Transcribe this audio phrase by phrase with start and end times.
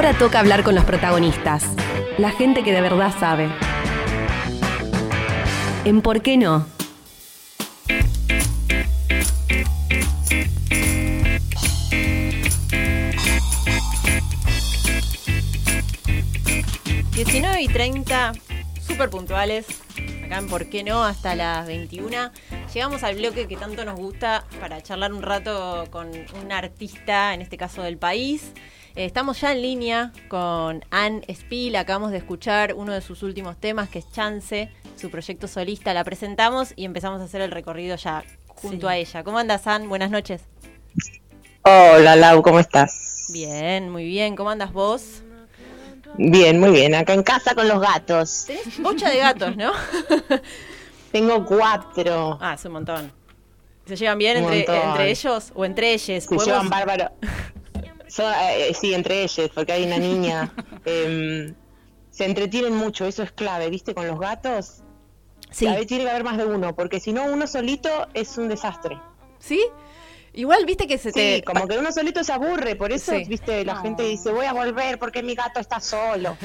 [0.00, 1.62] Ahora toca hablar con los protagonistas,
[2.16, 3.50] la gente que de verdad sabe.
[5.84, 6.66] ¿En por qué no?
[17.12, 18.32] ...19 y 30,
[18.80, 19.66] súper puntuales,
[20.24, 21.04] acá en ¿Por qué no?
[21.04, 22.30] hasta las 21.
[22.72, 26.08] Llegamos al bloque que tanto nos gusta para charlar un rato con
[26.42, 28.54] un artista, en este caso del país.
[28.96, 33.56] Eh, estamos ya en línea con Anne Spiel, acabamos de escuchar uno de sus últimos
[33.56, 37.94] temas que es Chance, su proyecto solista, la presentamos y empezamos a hacer el recorrido
[37.96, 39.22] ya junto a ella.
[39.22, 39.86] ¿Cómo andas, Anne?
[39.86, 40.42] Buenas noches.
[41.62, 43.28] Hola, Lau, ¿cómo estás?
[43.32, 44.34] Bien, muy bien.
[44.34, 45.22] ¿Cómo andas vos?
[46.16, 46.94] Bien, muy bien.
[46.96, 48.46] Acá en casa con los gatos.
[48.46, 49.72] Tenés bocha de gatos, ¿no?
[51.12, 52.38] Tengo cuatro.
[52.40, 53.12] Ah, es un montón.
[53.86, 56.24] ¿Se llevan bien entre, entre, ellos o entre ellos?
[56.24, 57.12] Se llevan bárbaro.
[58.18, 60.52] Eh, sí, entre ellos, porque hay una niña.
[60.84, 61.54] Em,
[62.10, 63.94] se entretienen mucho, eso es clave, ¿viste?
[63.94, 64.82] Con los gatos.
[65.50, 65.66] Sí.
[65.66, 68.98] A tiene que haber más de uno, porque si no, uno solito es un desastre.
[69.38, 69.60] ¿Sí?
[70.32, 71.36] Igual, viste que se te.
[71.36, 74.52] Sí, como que uno solito se aburre, por eso, viste, la gente dice, voy a
[74.52, 76.36] volver porque mi gato está solo.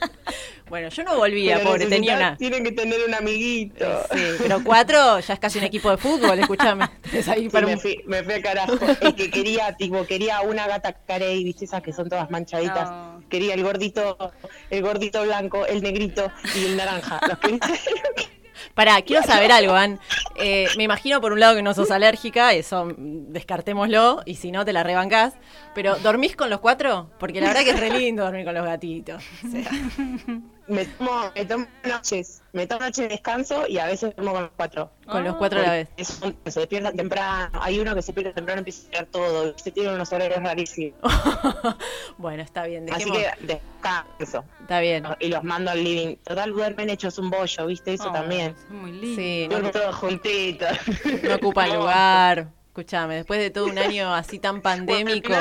[0.70, 2.36] bueno, yo no volvía, pobre, tenía una.
[2.38, 3.84] Tienen que tener un amiguito.
[4.10, 6.88] Sí, pero cuatro ya es casi un equipo de fútbol, escúchame.
[7.52, 8.78] me, fui, me fui a carajo.
[9.02, 12.90] El que quería, tipo, quería una gata carey, viste, esas que son todas manchaditas.
[13.28, 14.32] Quería el gordito,
[14.70, 17.20] el gordito blanco, el negrito y el naranja.
[17.28, 17.60] Los que
[18.74, 19.98] Pará, quiero saber algo, Ann.
[20.36, 24.64] Eh, me imagino por un lado que no sos alérgica, eso descartémoslo, y si no
[24.64, 25.34] te la rebancás.
[25.74, 27.10] Pero, ¿dormís con los cuatro?
[27.18, 29.22] Porque la verdad que es re lindo dormir con los gatitos.
[30.70, 34.42] me tomo, me tomo noches, me tomo noches de descanso y a veces tomo con
[34.42, 34.90] los cuatro.
[35.06, 35.88] Con los cuatro a la vez.
[35.98, 39.70] se despiertan temprano, hay uno que se pierde temprano y empieza a estudiar todo, se
[39.72, 40.98] tiene unos horarios rarísimos.
[42.18, 42.86] bueno, está bien.
[42.86, 43.18] Dejemos.
[43.18, 44.44] Así que descanso.
[44.60, 45.04] Está bien.
[45.18, 46.16] Y los mando al living.
[46.24, 47.94] Total, duermen hechos un bollo, ¿viste?
[47.94, 48.54] Eso oh, también.
[48.70, 49.20] Muy lindo.
[49.20, 50.78] Sí, no, todos juntitos.
[51.24, 52.48] No ocupan lugar.
[52.68, 55.32] Escúchame, después de todo un año así tan pandémico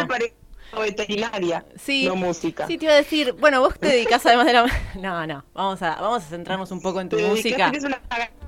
[0.78, 2.68] veterinaria, sí, no música.
[2.68, 4.66] Sí, te iba a decir, bueno, vos te dedicas además de la...
[4.96, 7.72] No, no, vamos a, vamos a centrarnos un poco en tu música.
[7.74, 8.02] Es una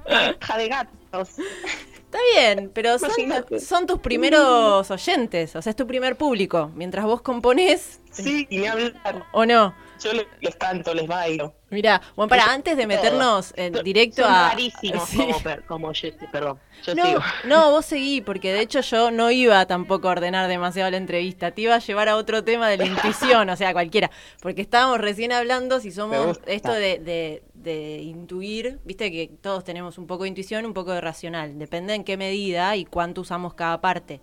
[0.06, 1.30] granja de gatos.
[1.40, 3.12] Está bien, pero son,
[3.60, 6.70] son, tus primeros oyentes, o sea, es tu primer público.
[6.76, 8.02] Mientras vos componés...
[8.12, 8.94] Sí, y me hablan.
[9.32, 9.74] ¿O no?
[10.04, 11.54] Yo les, canto, les bailo.
[11.70, 14.50] Mira, bueno, para antes de meternos en directo a.
[14.50, 15.10] Rarísimos
[15.68, 15.92] como, como
[16.32, 16.60] perdón.
[16.84, 17.20] Yo no, sigo.
[17.46, 21.52] no, vos seguí, porque de hecho yo no iba tampoco a ordenar demasiado la entrevista.
[21.52, 24.10] Te iba a llevar a otro tema de la intuición, o sea, cualquiera.
[24.42, 29.98] Porque estábamos recién hablando si somos esto de, de, de intuir, viste que todos tenemos
[29.98, 31.60] un poco de intuición, un poco de racional.
[31.60, 34.22] Depende en qué medida y cuánto usamos cada parte.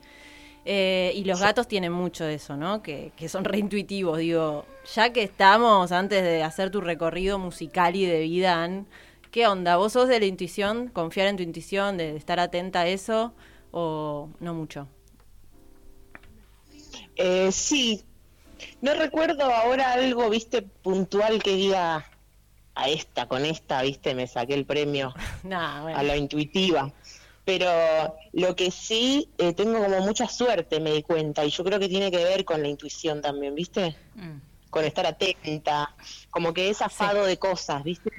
[0.70, 2.82] Eh, y los gatos tienen mucho de eso, ¿no?
[2.82, 4.18] Que, que, son reintuitivos.
[4.18, 8.68] Digo, ya que estamos, antes de hacer tu recorrido musical y de vida,
[9.30, 9.78] ¿qué onda?
[9.78, 10.88] ¿Vos sos de la intuición?
[10.88, 11.96] ¿Confiar en tu intuición?
[11.96, 13.32] ¿De estar atenta a eso?
[13.70, 14.88] ¿O no mucho?
[17.16, 18.04] Eh, sí.
[18.82, 22.04] No recuerdo ahora algo, viste, puntual que diga
[22.74, 25.14] a esta, con esta, viste, me saqué el premio
[25.50, 26.92] a la intuitiva
[27.48, 31.78] pero lo que sí eh, tengo como mucha suerte, me di cuenta, y yo creo
[31.78, 33.96] que tiene que ver con la intuición también, ¿viste?
[34.16, 34.68] Mm.
[34.68, 35.94] Con estar atenta,
[36.28, 38.10] como que es afado de cosas, ¿viste?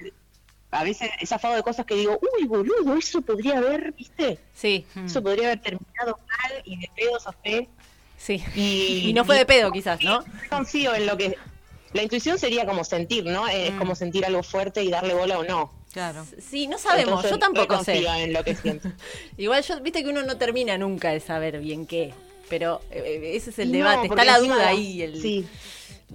[0.72, 4.40] A veces es afado de cosas que digo, uy, boludo, eso podría haber, ¿viste?
[4.56, 4.88] Sí.
[5.06, 7.70] Eso podría haber terminado mal y de pedo fe.
[8.18, 8.44] Sí.
[8.56, 10.26] Y, no fue de pedo, quizás, ¿no?
[10.50, 11.38] Confío en lo que.
[11.94, 13.48] La intuición sería como sentir, ¿no?
[13.48, 13.78] Es mm.
[13.78, 15.79] como sentir algo fuerte y darle bola o no.
[15.92, 16.26] Claro.
[16.40, 18.06] Sí, no sabemos, yo tampoco sé.
[18.06, 18.56] En lo que
[19.38, 22.14] Igual yo, viste que uno no termina nunca de saber bien qué,
[22.48, 25.02] pero eh, eh, ese es el debate, está la duda ahí.
[25.02, 25.22] El...
[25.22, 25.48] Sí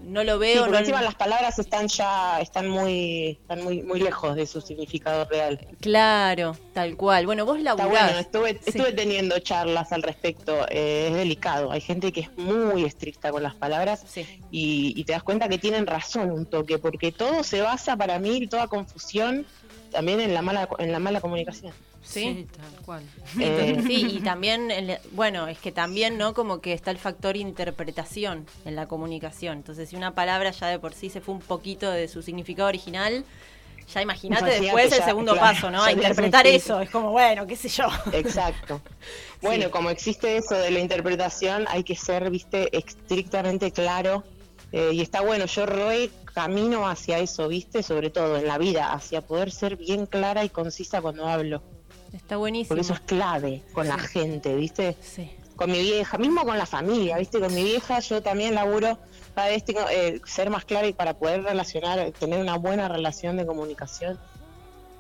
[0.03, 0.67] no lo veo.
[0.67, 0.79] no...
[0.79, 5.61] encima las palabras están ya, están muy, están muy, muy lejos de su significado real.
[5.81, 7.27] Claro, tal cual.
[7.27, 8.11] Bueno, vos laburás.
[8.11, 10.67] Está bueno, estuve, estuve teniendo charlas al respecto.
[10.69, 11.71] Eh, es delicado.
[11.71, 15.59] Hay gente que es muy estricta con las palabras y, y, te das cuenta que
[15.59, 19.47] tienen razón un toque, porque todo se basa para mí, toda confusión,
[19.95, 21.73] también en la mala, en la mala comunicación.
[22.03, 23.03] Sí, tal cual.
[23.41, 24.69] Eh, sí, y también,
[25.13, 26.35] bueno, es que también, ¿no?
[26.35, 29.59] Como que está el factor interpretación en la comunicación.
[29.59, 32.69] Entonces, si una palabra ya de por sí se fue un poquito de su significado
[32.69, 33.25] original,
[33.93, 35.83] ya imagínate después el segundo paso, ¿no?
[35.83, 36.81] A interpretar eso.
[36.81, 37.89] Es como, bueno, qué sé yo.
[38.13, 38.81] Exacto.
[39.43, 44.25] Bueno, como existe eso de la interpretación, hay que ser, viste, estrictamente claro.
[44.77, 48.93] Eh, y está bueno, yo re camino hacia eso, viste, sobre todo en la vida,
[48.93, 51.63] hacia poder ser bien clara y concisa cuando hablo.
[52.13, 52.71] Está buenísimo.
[52.71, 54.97] Porque eso es clave con la gente, ¿viste?
[55.01, 55.31] Sí.
[55.55, 57.39] Con mi vieja, mismo con la familia, ¿viste?
[57.39, 58.99] Con mi vieja yo también laburo,
[59.37, 63.37] cada vez tengo eh, ser más clara y para poder relacionar, tener una buena relación
[63.37, 64.19] de comunicación.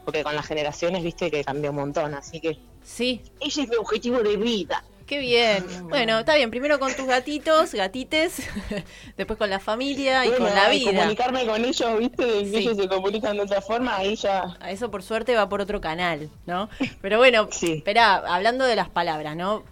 [0.04, 1.32] Porque con las generaciones, ¿viste?
[1.32, 2.60] Que cambió un montón, así que...
[2.84, 3.22] Sí.
[3.40, 4.84] Ese es mi objetivo de vida.
[5.06, 5.64] Qué bien.
[5.88, 6.50] Bueno, está bien.
[6.50, 8.42] Primero con tus gatitos, gatites,
[9.16, 11.00] después con la familia y con la vida.
[11.00, 12.24] comunicarme con ellos, ¿viste?
[12.24, 14.56] Que ellos se comunican de otra forma, ahí ya.
[14.60, 16.70] A eso por suerte va por otro canal, ¿no?
[17.02, 19.64] Pero bueno, espera, hablando de las palabras, ¿no?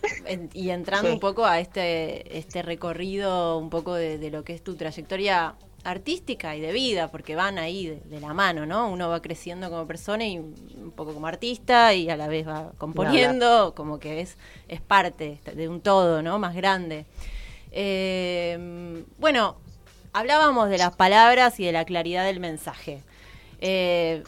[0.55, 4.77] y entrando un poco a este, este recorrido, un poco de lo que es tu
[4.77, 8.89] trayectoria artística y de vida, porque van ahí de, la mano, ¿no?
[8.89, 12.73] Uno va creciendo como persona y un poco como artista y a la vez va
[12.79, 14.37] componiendo, como que es,
[14.69, 16.39] es parte de un todo, ¿no?
[16.39, 17.07] Más grande.
[17.73, 19.57] Eh, bueno,
[20.13, 23.03] hablábamos de las palabras y de la claridad del mensaje.
[23.61, 24.23] Eh,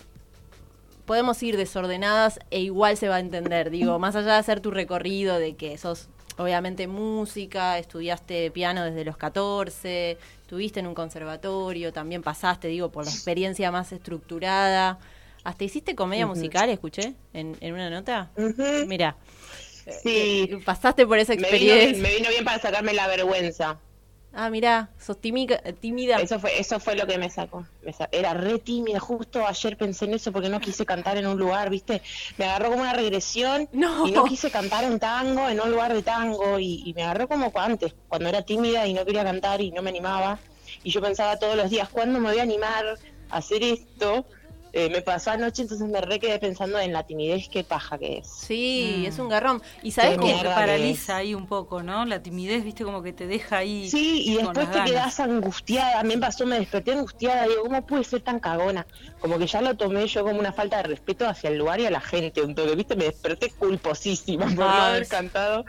[1.04, 4.70] podemos ir desordenadas e igual se va a entender, digo, más allá de hacer tu
[4.70, 11.92] recorrido, de que sos obviamente música, estudiaste piano desde los 14, estuviste en un conservatorio,
[11.92, 14.98] también pasaste, digo, por la experiencia más estructurada.
[15.44, 18.30] Hasta hiciste comedia musical, escuché, en, en una nota.
[18.86, 19.16] Mira.
[20.02, 20.48] Sí.
[20.50, 22.02] Eh, pasaste por esa experiencia.
[22.02, 23.78] me vino bien para sacarme la vergüenza.
[24.36, 26.16] Ah, mira, sos tímida, tímida.
[26.16, 27.64] Eso fue, eso fue lo que me sacó.
[28.10, 31.70] Era re tímida, justo ayer pensé en eso porque no quise cantar en un lugar,
[31.70, 32.02] ¿viste?
[32.36, 36.02] Me agarró como una regresión y no quise cantar un tango en un lugar de
[36.02, 39.82] tango y, me agarró como antes, cuando era tímida y no quería cantar y no
[39.82, 40.40] me animaba.
[40.82, 42.98] Y yo pensaba todos los días, ¿cuándo me voy a animar
[43.30, 44.26] a hacer esto?
[44.76, 48.18] Eh, me pasó anoche, entonces me re quedé pensando en la timidez, qué paja que
[48.18, 48.26] es.
[48.26, 49.06] Sí, mm.
[49.06, 49.62] es un garrón.
[49.84, 52.04] Y sabes que te paraliza ahí un poco, ¿no?
[52.04, 53.88] La timidez, viste, como que te deja ahí.
[53.88, 56.00] Sí, y después te quedas angustiada.
[56.00, 57.46] A mí me pasó, me desperté angustiada.
[57.46, 58.84] Digo, ¿cómo puede ser tan cagona?
[59.20, 61.86] Como que ya lo tomé yo como una falta de respeto hacia el lugar y
[61.86, 62.42] a la gente.
[62.42, 65.64] Un toque, viste, me desperté culposísima por no haber cantado.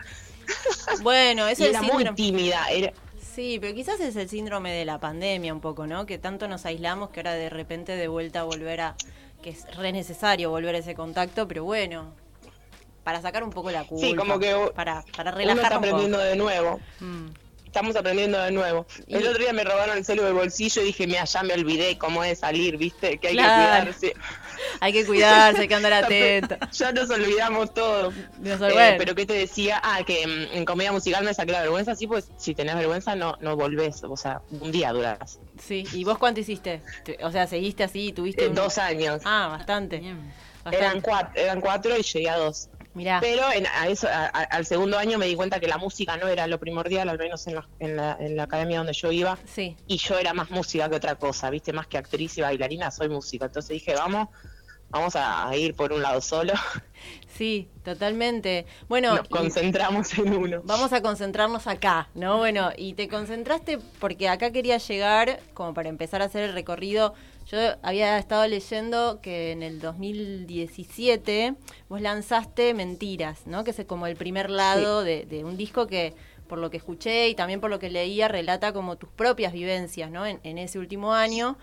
[1.01, 2.67] Bueno, eso es era muy tímida.
[2.71, 2.91] Era,
[3.35, 6.05] Sí, pero quizás es el síndrome de la pandemia un poco, ¿no?
[6.05, 8.95] Que tanto nos aislamos que ahora de repente de vuelta volver a...
[9.41, 12.13] que es re necesario volver a ese contacto, pero bueno,
[13.03, 14.07] para sacar un poco la culpa.
[14.07, 16.79] Sí, como que para, para relajar uno está aprendiendo de nuevo.
[17.01, 17.44] Mm
[17.75, 18.85] estamos aprendiendo de nuevo.
[19.05, 21.97] El otro día me robaron el celu del bolsillo y dije, mira, ya me olvidé
[21.97, 23.17] cómo es salir, ¿viste?
[23.17, 24.13] Que hay que cuidarse.
[24.79, 26.55] Hay que cuidarse, hay que andar atento.
[26.71, 28.13] ya nos olvidamos todo.
[28.41, 29.81] Eh, pero ¿qué te decía?
[29.83, 33.37] Ah, que en comedia musical me saqué la vergüenza, sí, pues si tenés vergüenza no,
[33.41, 35.39] no volvés, o sea, un día durás.
[35.61, 36.81] Sí, ¿y vos cuánto hiciste?
[37.23, 38.13] O sea, ¿seguiste así?
[38.13, 39.21] ¿Tuviste eh, Dos años.
[39.25, 40.01] Ah, bastante.
[40.71, 42.69] Eran cuatro, eran cuatro y llegué a dos.
[42.95, 46.47] Pero en, a eso, al segundo año me di cuenta que la música no era
[46.47, 49.37] lo primordial, al menos en la, en la, en la academia donde yo iba.
[49.45, 49.75] Sí.
[49.87, 51.73] Y yo era más música que otra cosa, ¿viste?
[51.73, 53.45] Más que actriz y bailarina, soy música.
[53.45, 54.29] Entonces dije, vamos,
[54.89, 56.53] vamos a, ir por un lado solo.
[57.35, 58.65] Sí, totalmente.
[58.87, 60.61] Bueno, nos concentramos en uno.
[60.63, 62.37] Vamos a concentrarnos acá, ¿no?
[62.37, 67.13] Bueno, y te concentraste porque acá quería llegar, como para empezar a hacer el recorrido
[67.45, 71.55] yo había estado leyendo que en el 2017
[71.87, 73.63] vos lanzaste Mentiras, ¿no?
[73.63, 76.15] Que es como el primer lado de, un disco que,
[76.47, 80.09] por lo que escuché y también por lo que leía, relata como tus propias vivencias,
[80.09, 80.25] ¿no?
[80.25, 81.57] En, ese último año.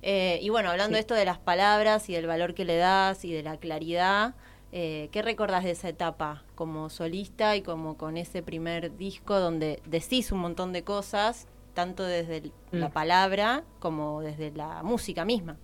[0.00, 3.24] Eh, y bueno, hablando de esto de las palabras y del valor que le das
[3.24, 4.34] y de la claridad,
[4.72, 9.82] eh, ¿qué recordás de esa etapa como solista y como con ese primer disco donde
[9.84, 12.92] decís un montón de cosas tanto desde la mm.
[12.92, 15.58] palabra como desde la música misma.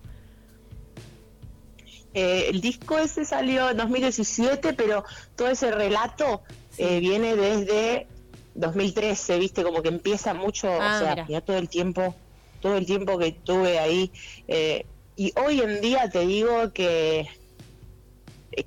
[2.13, 5.03] Eh, el disco ese salió en 2017, pero
[5.35, 6.43] todo ese relato
[6.77, 8.05] eh, viene desde
[8.53, 12.13] 2013, viste, como que empieza mucho, o ah, sea, ya todo el tiempo,
[12.61, 14.11] todo el tiempo que tuve ahí.
[14.47, 17.27] Eh, y hoy en día te digo que,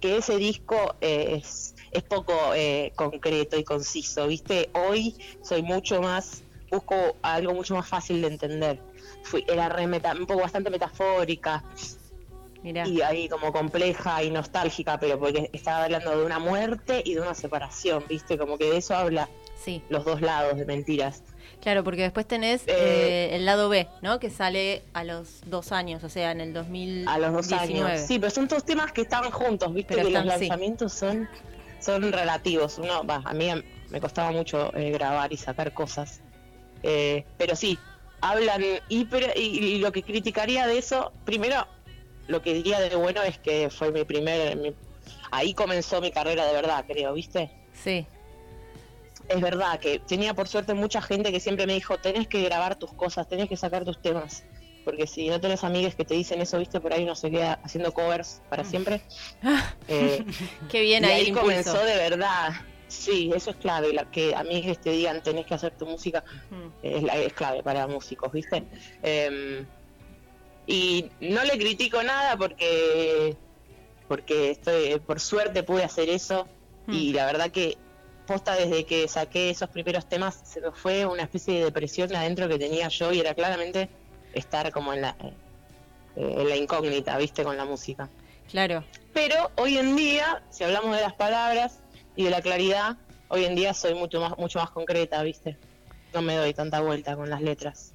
[0.00, 2.34] que ese disco es, es poco
[2.96, 4.68] concreto y conciso, viste.
[4.72, 8.80] Hoy soy mucho más busco algo mucho más fácil de entender.
[9.22, 11.64] Fui, era re un poco bastante metafórica.
[12.62, 17.20] Y ahí como compleja y nostálgica, pero porque estaba hablando de una muerte y de
[17.20, 18.36] una separación, ¿viste?
[18.36, 19.82] Como que de eso habla sí.
[19.88, 21.22] los dos lados de mentiras.
[21.60, 24.18] Claro, porque después tenés eh, eh, el lado B, ¿no?
[24.18, 27.10] Que sale a los dos años, o sea, en el 2019.
[27.10, 28.00] A los dos años.
[28.00, 29.94] Sí, pero son dos temas que estaban juntos, ¿viste?
[29.94, 31.28] que los lanzamientos son,
[31.80, 32.78] son relativos.
[32.78, 33.50] Uno, a mí
[33.90, 36.20] me costaba mucho eh, grabar y sacar cosas.
[36.88, 37.76] Eh, pero sí,
[38.20, 41.66] hablan y, y, lo que criticaría de eso, primero,
[42.28, 44.74] lo que diría de bueno es que fue mi primer,
[45.32, 47.50] ahí comenzó mi carrera de verdad, creo, ¿viste?
[47.72, 48.06] Sí.
[49.28, 52.76] Es verdad que tenía por suerte mucha gente que siempre me dijo, tenés que grabar
[52.76, 54.44] tus cosas, tenés que sacar tus temas.
[54.84, 57.58] Porque si no tenés amigas que te dicen eso, viste, por ahí uno se queda
[57.64, 59.00] haciendo covers para siempre.
[59.88, 60.24] Eh,
[60.68, 62.52] Qué bien ahí, ahí comenzó de verdad.
[62.88, 66.22] Sí, eso es clave, la, que a mí te digan tenés que hacer tu música
[66.82, 68.62] es, es, clave para músicos, ¿viste?
[69.02, 69.66] Em,
[70.66, 73.36] y no le critico nada porque
[74.08, 76.48] porque estoy por suerte pude hacer eso
[76.88, 77.76] y la verdad que
[78.26, 82.48] posta desde que saqué esos primeros temas se me fue una especie de depresión adentro
[82.48, 83.88] que tenía yo y era claramente
[84.32, 85.16] estar como en la
[86.16, 87.44] eh, en la incógnita, ¿viste?
[87.44, 88.08] Con la música.
[88.50, 88.84] Claro.
[89.12, 91.80] Pero hoy en día, si hablamos de las palabras,
[92.16, 92.96] y de la claridad,
[93.28, 95.56] hoy en día soy mucho más, mucho más concreta, ¿viste?
[96.12, 97.92] No me doy tanta vuelta con las letras.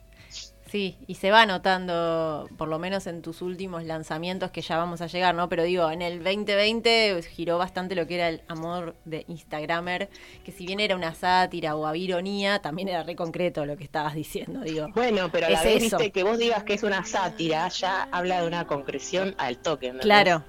[0.72, 5.02] Sí, y se va notando, por lo menos en tus últimos lanzamientos, que ya vamos
[5.02, 5.50] a llegar, ¿no?
[5.50, 10.10] Pero digo, en el 2020 giró bastante lo que era el amor de Instagramer,
[10.46, 13.84] que si bien era una sátira o había ironía, también era re concreto lo que
[13.84, 14.88] estabas diciendo, digo.
[14.96, 18.42] Bueno, pero a la vez, viste, que vos digas que es una sátira, ya habla
[18.42, 20.00] de una concreción al toque, ¿no?
[20.00, 20.46] Claro.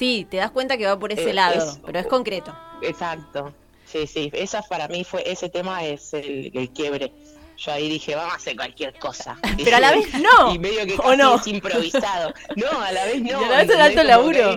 [0.00, 2.56] Sí, te das cuenta que va por ese eh, lado, pero es concreto.
[2.80, 3.52] Exacto.
[3.84, 4.30] Sí, sí.
[4.32, 7.12] Esa para mí fue, ese tema es el, quiebre.
[7.58, 9.36] Yo ahí dije, vamos a hacer cualquier cosa.
[9.62, 10.54] Pero a la vez no.
[10.54, 11.34] Y medio que casi no?
[11.34, 12.32] es improvisado.
[12.56, 13.42] No, a la vez no.
[13.42, 14.56] Y a la vez es alto laburo.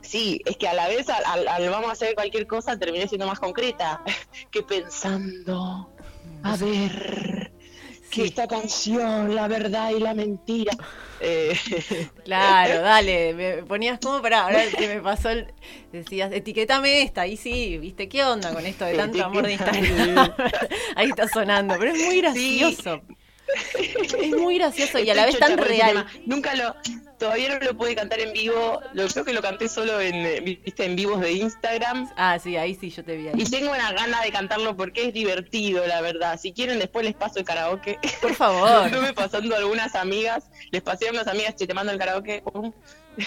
[0.00, 3.38] Sí, es que a la vez al, vamos a hacer cualquier cosa terminé siendo más
[3.38, 4.00] concreta
[4.50, 5.90] que pensando,
[6.42, 7.39] a ver,
[8.10, 10.72] que esta canción, la verdad y la mentira.
[11.20, 11.56] Eh,
[12.24, 15.30] claro, dale, me ponías como para ahora que me pasó,
[15.92, 20.34] decías, etiquetame esta, ahí sí, viste, ¿qué onda con esto de tanto amor de Instagram?
[20.96, 23.02] ahí está sonando, pero es muy gracioso.
[24.20, 26.06] Es muy gracioso y a la vez tan real.
[26.26, 26.74] Nunca lo,
[27.20, 28.80] todavía no lo pude cantar en vivo.
[28.94, 32.10] Lo creo que lo canté solo en, eh, viste, en vivos de Instagram.
[32.16, 33.34] Ah, sí, ahí sí yo te vi ahí.
[33.36, 36.40] Y tengo una gana de cantarlo porque es divertido, la verdad.
[36.40, 37.98] Si quieren después les paso el karaoke.
[38.20, 38.86] Por favor.
[38.86, 42.42] Estuve pasando a algunas amigas, les pasé a unas amigas, che, te mando el karaoke.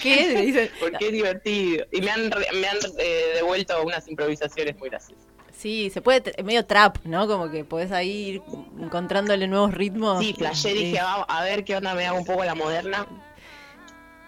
[0.02, 0.70] ¿Qué?
[0.80, 1.86] porque es divertido.
[1.92, 5.33] Y me han, me han eh, devuelto unas improvisaciones muy graciosas.
[5.64, 7.26] Sí, se puede, medio trap, ¿no?
[7.26, 8.42] Como que podés ahí ir
[8.78, 10.22] encontrándole nuevos ritmos.
[10.22, 13.06] Sí, flashé, dije, a ver qué onda me hago un poco la moderna.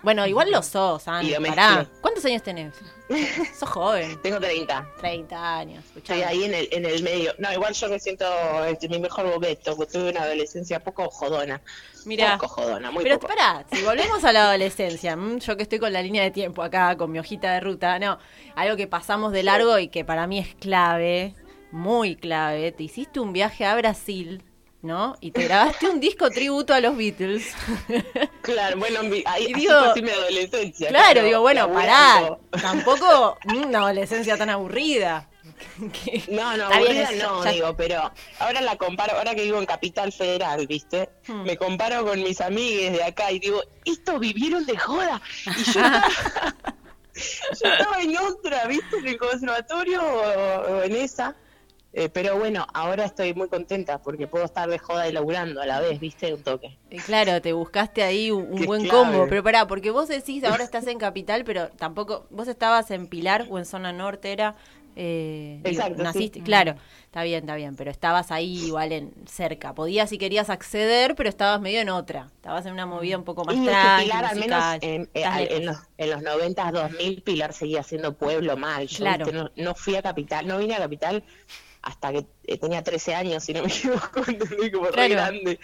[0.06, 1.28] Bueno, igual lo sos, Ana.
[1.48, 1.86] Pará.
[2.00, 2.72] ¿Cuántos años tenés?
[3.58, 4.22] sos joven.
[4.22, 4.88] Tengo 30.
[5.00, 5.84] 30 años.
[5.96, 7.34] Estoy ahí en el, en el medio.
[7.38, 8.24] No, igual yo me siento
[8.66, 11.60] este, mi mejor momento, porque tuve una adolescencia poco jodona.
[12.04, 15.92] Mira, poco jodona, muy Pero pará, si volvemos a la adolescencia, yo que estoy con
[15.92, 18.20] la línea de tiempo acá, con mi hojita de ruta, no,
[18.54, 21.34] algo que pasamos de largo y que para mí es clave,
[21.72, 24.44] muy clave, te hiciste un viaje a Brasil
[24.86, 25.16] ¿no?
[25.20, 27.52] Y te grabaste un disco tributo a los Beatles.
[28.42, 30.88] Claro, bueno, ahí digo, así mi adolescencia.
[30.88, 35.28] Claro, digo, bueno, pará, tampoco una adolescencia tan aburrida.
[36.30, 40.64] no, no, aburrida no, digo, pero ahora la comparo, ahora que vivo en Capital Federal,
[40.68, 41.10] ¿viste?
[41.26, 41.42] Hmm.
[41.42, 45.20] Me comparo con mis amigues de acá y digo, estos vivieron de joda.
[45.46, 45.80] Y yo
[47.60, 48.98] yo estaba en otra, ¿viste?
[48.98, 51.34] En el conservatorio o en esa.
[51.98, 55.66] Eh, pero bueno, ahora estoy muy contenta porque puedo estar de joda y laburando a
[55.66, 56.34] la vez, ¿viste?
[56.34, 56.76] Un toque.
[56.90, 59.24] Eh, claro, te buscaste ahí un, buen combo.
[59.30, 62.26] Pero pará, porque vos decís, ahora estás en Capital, pero tampoco.
[62.28, 64.56] Vos estabas en Pilar o en Zona Norte, era.
[64.94, 66.02] Eh, Exacto.
[66.02, 66.74] naciste, claro,
[67.04, 69.74] está bien, está bien, pero estabas ahí igual en cerca.
[69.74, 72.28] Podías si querías acceder, pero estabas medio en otra.
[72.36, 73.98] Estabas en una movida un poco más tranquila.
[74.02, 78.86] Pilar, al menos en, en, los, en los 90, 2000, Pilar seguía siendo pueblo mal.
[78.86, 79.32] Yo claro.
[79.32, 81.24] no, no, fui a Capital, no vine a Capital
[81.86, 85.60] hasta que eh, tenía 13 años, si no me equivoco, entendí como re grande.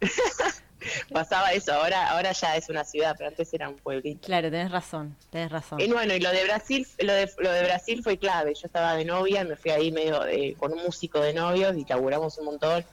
[1.12, 4.26] Pasaba eso, ahora ahora ya es una ciudad, pero antes era un pueblito.
[4.26, 5.80] Claro, tenés razón, tenés razón.
[5.80, 8.54] Y bueno, y lo de Brasil, lo de, lo de Brasil fue clave.
[8.54, 10.20] Yo estaba de novia, me fui ahí medio
[10.58, 12.84] con un músico de novios y laburamos un montón.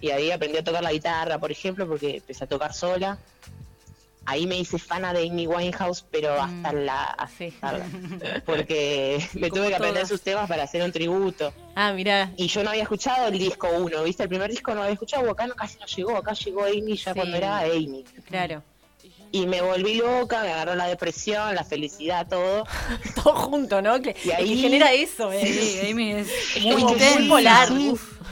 [0.00, 3.18] Y ahí aprendí a tocar la guitarra, por ejemplo, porque empecé a tocar sola
[4.24, 6.40] ahí me hice fana de Amy Winehouse, pero mm.
[6.40, 7.28] hasta la
[8.46, 11.52] porque me tuve que aprender sus temas para hacer un tributo.
[11.74, 12.32] Ah, mira.
[12.36, 14.22] Y yo no había escuchado el disco uno, ¿viste?
[14.22, 17.14] El primer disco no había escuchado, acá no, casi no llegó, acá llegó Amy ya
[17.14, 18.04] cuando era Amy.
[18.28, 18.62] Claro.
[19.34, 22.64] Y me volví loca, me agarró la depresión, la felicidad, todo.
[23.22, 23.96] todo junto, ¿no?
[23.96, 25.46] y ahí genera eso, ¿eh?
[25.46, 26.28] Sí, Amy es,
[26.62, 27.68] muy polar.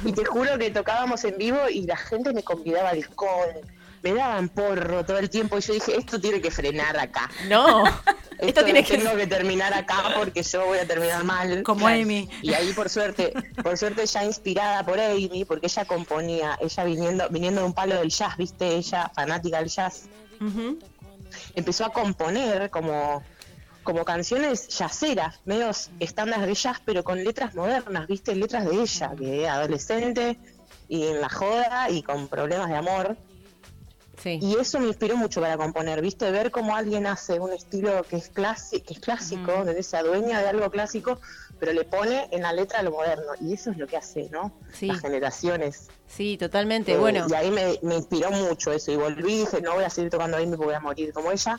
[0.04, 3.62] Y te juro que tocábamos en vivo y la gente me convidaba al alcohol
[4.02, 7.30] me daban porro todo el tiempo y yo dije, esto tiene que frenar acá.
[7.48, 7.84] No,
[8.38, 8.98] esto, tiene que...
[8.98, 11.62] Tengo que terminar acá porque yo voy a terminar mal.
[11.62, 12.28] Como Amy.
[12.42, 13.32] Y ahí por suerte,
[13.62, 17.96] por suerte ya inspirada por Amy, porque ella componía, ella viniendo, viniendo de un palo
[17.96, 20.08] del jazz, viste, ella fanática del jazz.
[21.54, 23.22] Empezó a componer como
[23.82, 29.12] como canciones jazzeras, medios estándares de jazz, pero con letras modernas, viste, letras de ella,
[29.18, 30.38] que es adolescente
[30.88, 33.16] y en la joda y con problemas de amor.
[34.24, 36.30] Y eso me inspiró mucho para componer, ¿viste?
[36.30, 40.40] Ver cómo alguien hace un estilo que es, clásico, que es clásico, donde se adueña
[40.40, 41.18] de algo clásico,
[41.58, 43.32] pero le pone en la letra lo moderno.
[43.40, 44.52] Y eso es lo que hace, ¿no?
[44.80, 45.88] Las generaciones.
[46.06, 46.92] Sí, totalmente.
[46.92, 47.26] Eh, bueno.
[47.28, 48.92] Y ahí me, inspiró mucho eso.
[48.92, 51.32] Y volví y dije, no voy a seguir tocando ahí porque voy a morir como
[51.32, 51.58] ella.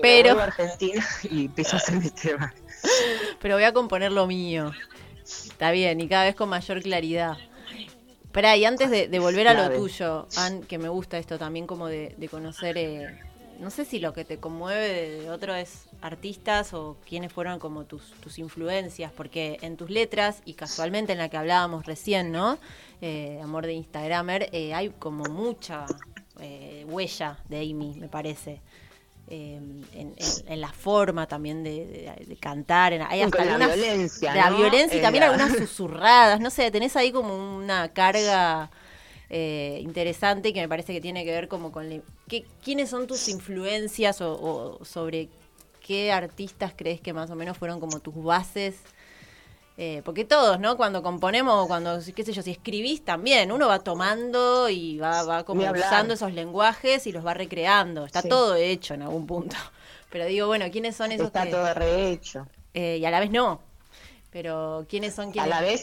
[0.00, 0.34] pero.
[0.34, 2.52] Me a Argentina y empiezo a hacer mi tema.
[3.40, 4.72] Pero voy a componer lo mío.
[5.22, 7.36] Está bien, y cada vez con mayor claridad.
[8.30, 11.88] Espera, y antes de, volver a lo tuyo, Ann, que me gusta esto también como
[11.88, 13.18] de, conocer, eh,
[13.58, 17.86] no sé si lo que te conmueve de, otro es artistas o quiénes fueron como
[17.86, 22.58] tus, tus influencias, porque en tus letras y casualmente en la que hablábamos recién, ¿no?
[23.00, 25.86] Eh, Amor de Instagramer, eh, hay como mucha
[26.86, 28.60] huella de Amy, me parece.
[29.32, 35.22] Em, en, la forma también de, cantar, hay hasta la violencia, la violencia y también
[35.22, 38.72] algunas susurradas, no sé, tenés ahí como una carga
[39.28, 42.02] eh, interesante que me parece que tiene que ver como con
[42.64, 45.28] quiénes son tus influencias o sobre
[45.80, 48.80] qué artistas crees que más o menos fueron como tus bases
[49.76, 50.76] eh, porque todos, ¿no?
[50.76, 55.44] Cuando componemos, cuando, qué sé yo, si escribís también, uno va tomando y va, va
[55.44, 58.04] como usando esos lenguajes y los va recreando.
[58.04, 59.56] Está todo hecho en algún punto.
[60.10, 62.46] Pero digo, bueno, ¿quiénes son esos Está todo rehecho.
[62.74, 63.60] Eh, y a la vez no.
[64.30, 65.52] Pero ¿quiénes son quienes?
[65.52, 65.82] A la vez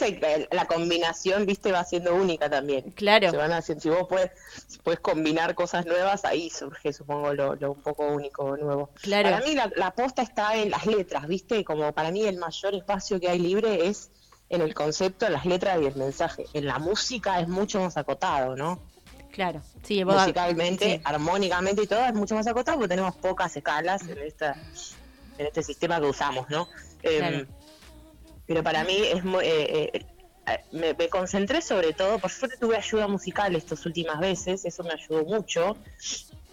[0.52, 2.92] la combinación, viste, va siendo única también.
[2.92, 3.30] Claro.
[3.30, 4.32] Se van haciendo, si vos puedes,
[4.84, 8.90] puedes combinar cosas nuevas, ahí surge, supongo, lo, un poco único, nuevo.
[9.02, 9.30] Claro.
[9.30, 12.74] Para mí la, la posta está en las letras, viste, como para mí el mayor
[12.74, 14.12] espacio que hay libre es
[14.50, 16.46] en el concepto, las letras y el mensaje.
[16.54, 18.80] En la música es mucho más acotado, ¿no?
[19.32, 24.18] Claro, sí, musicalmente, armónicamente y todo es mucho más acotado porque tenemos pocas escalas en
[24.18, 24.56] esta
[25.38, 26.68] en este sistema que usamos, ¿no?
[27.04, 27.46] Em,
[28.48, 33.08] pero para mí es muy, eh, eh, me, concentré sobre todo, por suerte tuve ayuda
[33.08, 35.76] musical estas últimas veces, eso me ayudó mucho,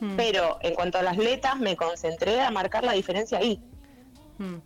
[0.01, 0.17] hmm.
[0.17, 3.63] pero en cuanto a las letras me concentré a marcar la diferencia ahí.
[4.39, 4.59] Hmm.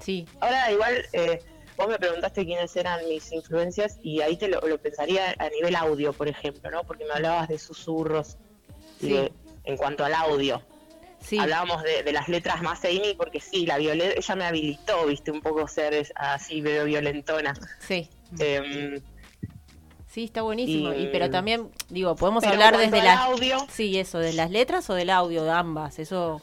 [0.00, 0.26] Sí.
[0.40, 1.40] Ahora igual eh,
[1.76, 6.12] vos me preguntaste quiénes eran mis influencias y ahí te lo, pensaría a nivel audio,
[6.12, 6.82] por ejemplo, ¿no?
[6.82, 8.36] Porque me hablabas de susurros
[9.00, 10.60] en cuanto al audio.
[11.26, 11.38] Sí.
[11.38, 15.40] Hablábamos de, las letras más Amy porque sí, la violet ella me habilitó, viste, un
[15.40, 17.52] poco ser así, pero violentona.
[17.80, 18.08] Sí.
[18.38, 19.00] Em,
[20.06, 20.94] sí, está buenísimo.
[20.94, 23.58] Y, pero también, digo, podemos hablar desde la audio.
[23.70, 25.98] Sí, eso, de las letras o del audio, de ambas.
[25.98, 26.40] Eso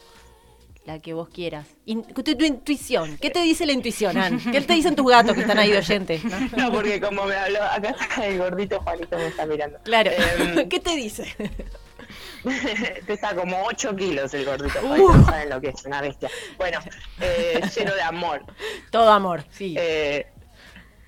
[0.86, 1.66] la que vos quieras.
[1.86, 3.18] tu, intuición.
[3.18, 4.40] ¿Qué te dice la intuición, Ann?
[4.52, 6.22] ¿Qué te dicen tus gatos que están ahí de oyentes?
[6.58, 6.72] ¿no?
[6.72, 9.80] porque como me habló, acá el gordito Juanito me está mirando.
[9.84, 10.12] Claro.
[10.12, 11.34] Em, ¿Qué te dice?
[13.08, 14.80] Pesa como 8 kilos el gordito.
[14.80, 16.30] Juanito, no saben lo que es, una bestia.
[16.58, 16.80] Bueno,
[17.22, 18.42] eh, lleno de amor.
[18.92, 19.76] Todo amor, sí.
[19.78, 20.28] Eh,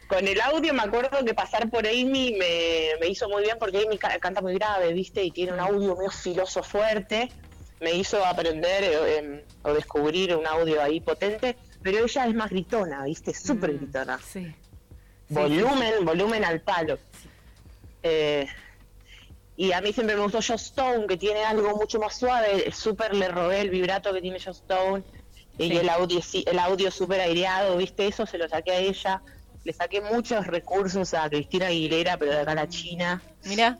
[0.07, 3.83] con el audio me acuerdo que pasar por Amy me, me hizo muy bien porque
[3.85, 5.23] Amy canta muy grave, ¿viste?
[5.23, 7.29] Y tiene un audio medio filoso fuerte
[7.79, 12.49] me hizo aprender eh, em, o descubrir un audio ahí potente, pero ella es más
[12.49, 13.33] gritona, ¿viste?
[13.33, 14.19] Súper mm, gritona.
[14.19, 14.53] Sí.
[15.29, 16.97] Volumen, volumen al palo.
[18.01, 18.47] Eh,
[19.57, 22.71] y a mí siempre me gustó Joe Stone, que tiene algo mucho más suave.
[22.71, 25.03] Súper le robé el vibrato que tiene Joe Stone.
[25.57, 28.07] Y el audio el audio súper aireado, ¿viste?
[28.07, 29.21] Eso se lo saqué a ella.
[29.63, 33.21] Le saqué muchos recursos a Cristina Aguilera, pero de acá a la China.
[33.45, 33.77] Mira.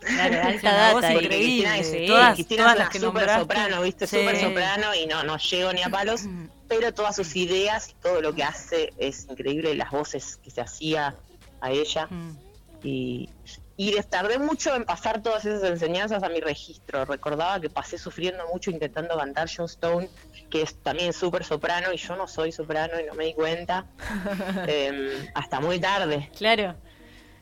[0.00, 1.84] Claro, alta data, increíble.
[1.84, 4.06] Sí, todas, Cristina todas las que super soprano, ¿viste?
[4.06, 6.22] Super soprano y no, no llego ni a palos,
[6.68, 11.14] pero todas sus ideas, todo lo que hace es increíble, las voces que se hacía
[11.60, 12.06] a ella.
[12.06, 12.38] Mm.
[12.84, 13.28] Y,
[13.78, 17.04] y tardé mucho en pasar todas esas enseñanzas a mi registro.
[17.04, 20.08] Recordaba que pasé sufriendo mucho intentando cantar John Stone,
[20.48, 23.86] que es también súper soprano, y yo no soy soprano y no me di cuenta
[24.66, 26.30] em, hasta muy tarde.
[26.36, 26.74] Claro.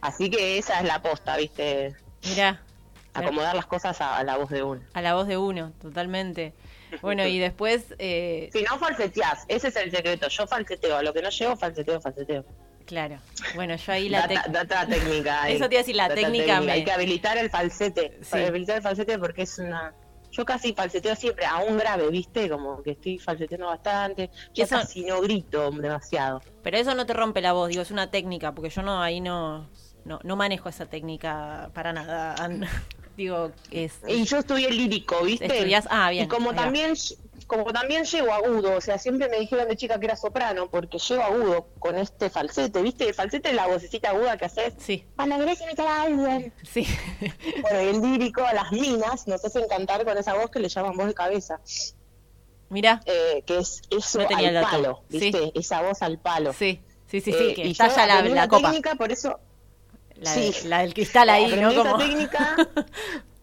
[0.01, 1.95] Así que esa es la posta, ¿viste?
[2.25, 2.61] Mira.
[3.15, 4.83] Acomodar las cosas a, la voz de uno.
[4.93, 6.53] A la voz de uno, totalmente.
[7.01, 7.95] Bueno, y después...
[7.99, 8.51] Eh...
[8.53, 10.27] Si no falseteás, ese es el secreto.
[10.27, 12.45] Yo falseteo, a lo que no llego, falseteo, falseteo.
[12.87, 13.19] Claro.
[13.55, 15.49] Bueno, yo ahí la, data, técnica.
[15.49, 16.59] Eso te iba a decir, la técnica.
[16.59, 18.21] Hay que habilitar el falsete.
[18.31, 19.95] Habilitar el falsete porque es una.
[20.31, 22.49] Yo casi falseteo siempre, a un grave, ¿viste?
[22.49, 24.31] Como que estoy falseteando bastante.
[24.53, 26.43] Yo casi no grito demasiado.
[26.63, 29.21] Pero eso no te rompe la voz, digo, es una técnica, porque yo no, ahí
[29.21, 29.69] no
[30.05, 32.35] no, no manejo esa técnica para nada.
[33.17, 34.01] Digo, es.
[34.09, 35.47] Y yo estudié lírico, ¿viste?
[35.89, 36.25] Ah, bien.
[36.25, 36.95] Y como también,
[37.47, 40.99] como también llego agudo, o sea, siempre me dijeron de chica que era soprano, porque
[40.99, 43.09] llego agudo con este falsete, ¿viste?
[43.09, 44.75] El falsete es la vocecita aguda que haces.
[44.79, 45.05] Sí.
[45.17, 46.53] Cuando querés imitar a alguien.
[46.63, 46.87] Sí.
[47.63, 50.69] Bueno, y el lírico, a las minas, nos hacen cantar con esa voz que le
[50.69, 51.61] llaman voz de cabeza.
[52.69, 53.01] Mira.
[53.07, 55.53] Eh, que es eso al palo, ¿viste?
[55.55, 56.53] Esa voz al palo.
[56.53, 58.71] Sí, sí, sí, sí, eh, que estalla la, la copa.
[58.71, 59.39] Técnica, por eso
[60.17, 60.35] la,
[60.67, 61.75] la del cristal ahí, ¿no?
[61.75, 61.99] Como...
[61.99, 62.57] técnica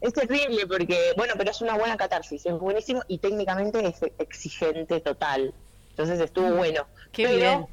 [0.00, 5.00] es terrible porque, bueno, pero es una buena catarsis, es buenísimo y técnicamente es exigente
[5.00, 5.52] total.
[5.90, 6.86] Entonces estuvo mm, bueno.
[7.12, 7.68] Qué pero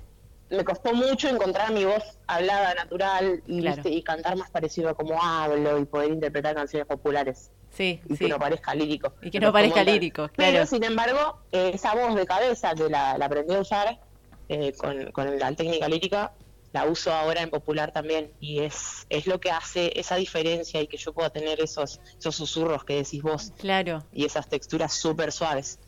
[0.50, 5.22] me costó mucho encontrar mi voz hablada natural y, y cantar más parecido a como
[5.22, 7.52] hablo y poder interpretar canciones populares.
[7.72, 9.14] Sí, y que no parezca lírico.
[9.22, 10.54] Y que no parezca lírico, claro.
[10.54, 14.00] Pero, sin embargo, esa voz de cabeza que la, aprendí a usar
[14.48, 16.32] eh, con, con la técnica lírica
[16.76, 20.88] la uso ahora en popular también y es, es lo que hace esa diferencia y
[20.88, 23.54] que yo pueda tener esos, esos susurros que decís vos.
[23.58, 24.04] Claro.
[24.12, 25.80] Y esas texturas súper suaves.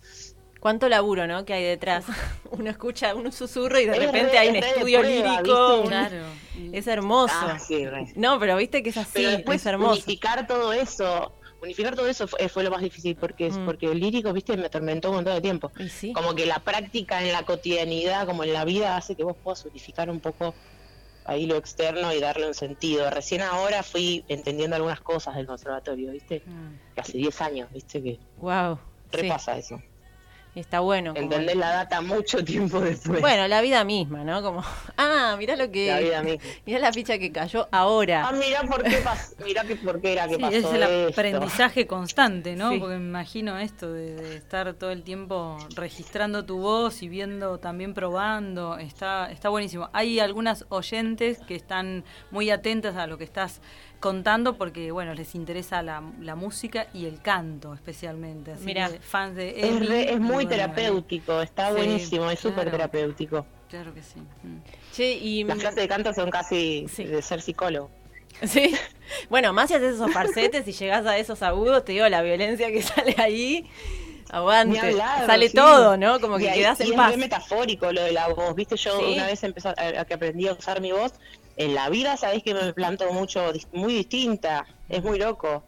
[0.61, 1.43] Cuánto laburo, ¿no?
[1.43, 2.05] Que hay detrás.
[2.51, 5.83] Uno escucha un susurro y de repente hay un estudio lírico.
[5.87, 6.23] Claro.
[6.71, 7.35] Es hermoso.
[7.37, 7.57] Ah,
[8.15, 9.91] no, pero viste que es así, es hermoso.
[9.91, 13.65] Unificar todo eso, unificar todo eso fue, lo más difícil porque es mm.
[13.65, 15.69] porque el lírico, viste, me atormentó un montón de tiempo.
[16.13, 19.65] Como que la práctica en la cotidianidad, como en la vida, hace que vos puedas
[19.65, 20.55] unificar un poco
[21.27, 23.09] ahí lo externo y darle un sentido.
[23.09, 26.41] Recién ahora fui entendiendo algunas cosas del conservatorio, ¿viste?
[26.45, 26.95] Mm.
[26.95, 28.01] Que hace 10 años, ¿viste?
[28.01, 28.79] Que wow,
[29.11, 29.81] repasa eso.
[30.57, 31.13] Está bueno.
[31.15, 33.21] Entender la data mucho tiempo después.
[33.21, 34.41] Bueno, la vida misma, ¿no?
[34.41, 34.63] Como,
[34.97, 35.87] ah, mirá lo que.
[35.87, 36.43] La vida misma.
[36.65, 38.27] Mirá la ficha que cayó ahora.
[38.27, 39.03] Ah, mirá por qué,
[39.45, 40.55] mirá que por qué era que pasó.
[40.55, 42.69] Es el aprendizaje constante, ¿no?
[42.79, 47.93] Porque me imagino esto de, estar todo el tiempo registrando tu voz y viendo, también
[47.93, 48.77] probando.
[48.77, 49.89] Está, está buenísimo.
[49.93, 53.61] Hay algunas oyentes que están muy atentas a lo que estás
[53.99, 58.53] contando porque, bueno, les interesa la, la música y el canto especialmente.
[58.53, 63.45] Así Mira, fans de Es, muy terapéutico, está buenísimo, es súper terapéutico.
[63.69, 64.19] Claro que sí.
[64.19, 64.57] Mm.
[64.93, 65.43] Che, y...
[65.43, 67.89] Las clases de canto son casi de ser psicólogo.
[68.43, 68.75] Sí.
[69.29, 72.67] Bueno, más si haces esos farsetes y llegas a esos agudos, te digo, la violencia
[72.71, 73.67] que sale ahí.
[74.29, 74.95] Aguante.
[75.25, 76.19] Sale todo, ¿no?
[76.19, 77.13] Como que quedas en paz.
[77.13, 78.53] Es metafórico lo de la voz.
[78.55, 81.13] Viste, yo una vez empecé a, que aprendí a usar mi voz.
[81.57, 84.65] En la vida sabés que me planto mucho, muy distinta.
[84.87, 85.63] Es muy loco.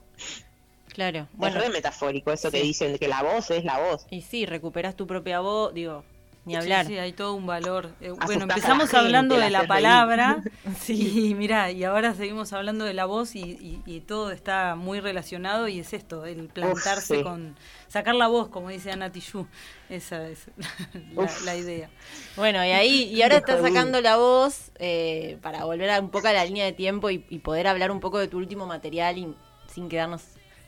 [0.94, 1.28] Claro.
[1.34, 4.06] Bueno, es metafórico eso que dicen, que la voz es la voz.
[4.10, 6.04] Y sí, recuperas tu propia voz, digo,
[6.50, 6.88] ni hablar.
[6.88, 7.92] Sí, hay todo un valor.
[8.02, 10.42] Eh, bueno, empezamos hablando de la palabra,
[10.80, 15.00] sí, y mira, y ahora seguimos hablando de la voz y, y, todo está muy
[15.00, 17.56] relacionado y es esto, el plantarse con,
[17.88, 19.48] sacar la voz, como dice Ana Tijoux,
[19.90, 20.48] esa es
[21.46, 21.90] la, idea.
[22.36, 26.30] Bueno, y ahí, y ahora estás sacando la voz eh, para volver a un poco
[26.30, 29.36] a la línea de tiempo y, poder hablar un poco de tu último material y,
[29.68, 30.24] sin quedarnos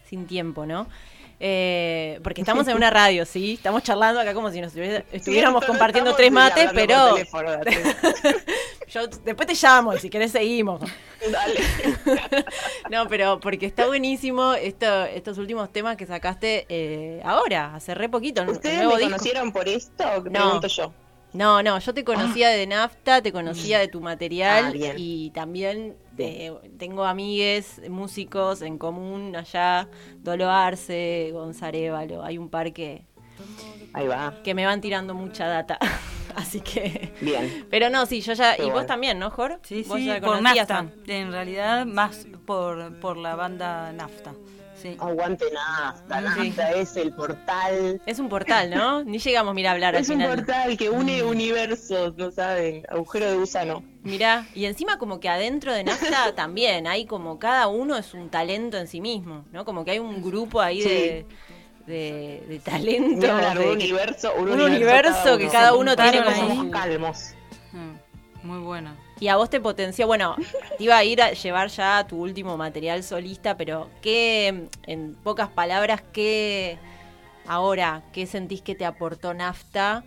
[0.06, 0.88] sin tiempo, ¿no?
[1.44, 3.56] Eh, porque estamos en una radio, ¿sí?
[3.56, 7.16] Estamos charlando acá como si nos estuviéramos compartiendo tres mates, pero...
[8.88, 10.82] Yo después te llamo y si querés seguimos.
[11.32, 11.62] Dale.
[12.92, 18.10] no, pero porque está buenísimo esto, estos últimos temas que sacaste eh, ahora, hace re
[18.10, 18.44] poquito.
[18.44, 20.04] ¿Ustedes me conocieron por esto?
[20.26, 20.32] No.
[20.32, 20.92] Pregunto yo.
[21.34, 25.96] No, no, yo te conocía de Nafta, te conocía de tu material ah, y también
[26.78, 33.06] tengo amigues, músicos en común allá, Dolo Arce, Gonzarevalo, hay un par que,
[33.94, 34.36] Ahí va.
[34.44, 35.80] que me van tirando mucha data.
[36.36, 37.14] Así que.
[37.20, 37.68] Bien.
[37.70, 38.56] Pero no, sí, yo ya.
[38.58, 39.60] y vos también, ¿no, Jor?
[39.64, 40.86] Sí, sí, por Nafta.
[41.08, 44.34] En realidad, más por, por la banda Nafta.
[45.00, 48.02] Aguante nafta, nafta es el portal.
[48.06, 49.04] Es un portal, ¿no?
[49.06, 51.28] Ni llegamos, mira, a hablar Es un portal que une mm.
[51.28, 52.84] universos, ¿no saben?
[52.90, 53.84] Agujero de gusano.
[54.04, 58.30] Mira, y encima como que adentro de nafta también hay como cada uno es un
[58.30, 59.66] talento en sí mismo, ¿no?
[59.66, 61.26] Como que hay un grupo ahí de...
[61.86, 63.28] De, talento.
[63.28, 67.34] un universo, un, universo, que cada uno tiene como calmos.
[67.74, 68.96] Mm, muy bueno.
[69.22, 70.36] Y a vos te potencia, bueno,
[70.80, 75.48] te iba a ir a llevar ya tu último material solista, pero ¿qué, en pocas
[75.48, 76.80] palabras, qué
[77.46, 80.04] ahora, qué sentís que te aportó Nafta?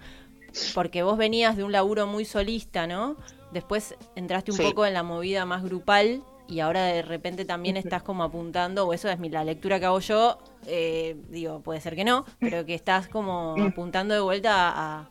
[0.74, 3.14] Porque vos venías de un laburo muy solista, ¿no?
[3.53, 8.03] Después entraste un poco en la movida más grupal y ahora de repente también estás
[8.03, 12.05] como apuntando, o eso es la lectura que hago yo, eh, digo, puede ser que
[12.05, 15.09] no, pero que estás como apuntando de vuelta a a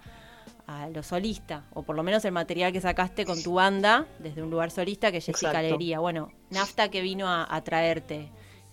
[0.93, 4.49] lo solista, o por lo menos el material que sacaste con tu banda desde un
[4.49, 5.99] lugar solista que es Jessica Alegría.
[5.99, 8.29] Bueno, Nafta que vino a, traerte,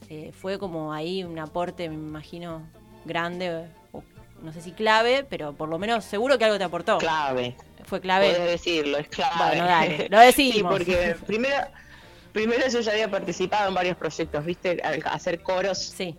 [0.09, 2.63] eh, fue como ahí un aporte, me imagino,
[3.05, 3.69] grande,
[4.43, 6.99] no sé si clave, pero por lo menos seguro que algo te aportó.
[6.99, 7.57] Clave.
[7.85, 8.31] Fue clave.
[8.31, 9.37] Puedes decirlo, es clave.
[9.39, 10.57] Bueno, dale, lo decimos.
[10.57, 11.67] sí, porque primero,
[12.33, 14.81] primero yo ya había participado en varios proyectos, ¿viste?
[15.05, 15.79] hacer coros.
[15.79, 16.17] Sí.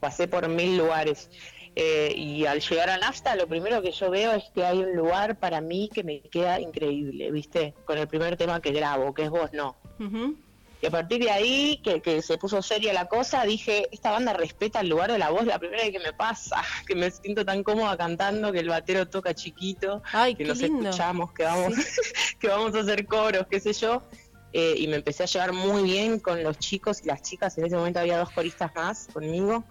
[0.00, 1.30] Pasé por mil lugares.
[1.74, 4.94] Eh, y al llegar a NAFTA, lo primero que yo veo es que hay un
[4.94, 7.74] lugar para mí que me queda increíble, ¿viste?
[7.86, 9.76] Con el primer tema que grabo, que es Vos No.
[10.82, 14.80] Y a partir de ahí, que, se puso seria la cosa, dije, esta banda respeta
[14.80, 17.62] el lugar de la voz, la primera vez que me pasa, que me siento tan
[17.62, 20.02] cómoda cantando, que el batero toca chiquito,
[20.36, 21.74] que nos escuchamos, que vamos,
[22.40, 24.02] que vamos a hacer coros, qué sé yo.
[24.54, 27.64] Eh, y me empecé a llevar muy bien con los chicos y las chicas, en
[27.64, 29.64] ese momento había dos coristas más conmigo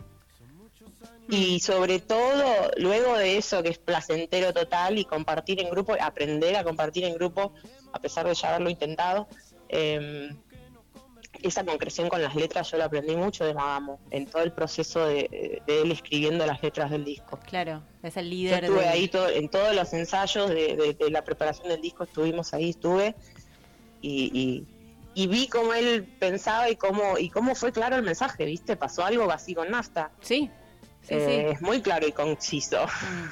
[1.30, 6.56] y sobre todo, luego de eso, que es placentero total y compartir en grupo, aprender
[6.56, 7.54] a compartir en grupo,
[7.94, 9.28] a pesar de ya haberlo intentado,
[9.70, 10.36] em,
[11.42, 15.06] esa concreción con las letras yo la aprendí mucho de Magamo, en todo el proceso
[15.06, 17.40] de, él escribiendo las letras del disco.
[17.48, 18.66] Claro, es el líder.
[18.66, 22.72] Yo estuve ahí todo, en todos los ensayos de, la preparación del disco, estuvimos ahí,
[22.72, 23.16] estuve,
[24.02, 24.66] y,
[25.14, 28.76] y, vi cómo él pensaba y cómo, y cómo fue claro el mensaje, ¿viste?
[28.76, 30.12] Pasó algo así con Nafta.
[30.22, 30.50] Sí,
[31.10, 32.86] eh, es muy claro y conciso.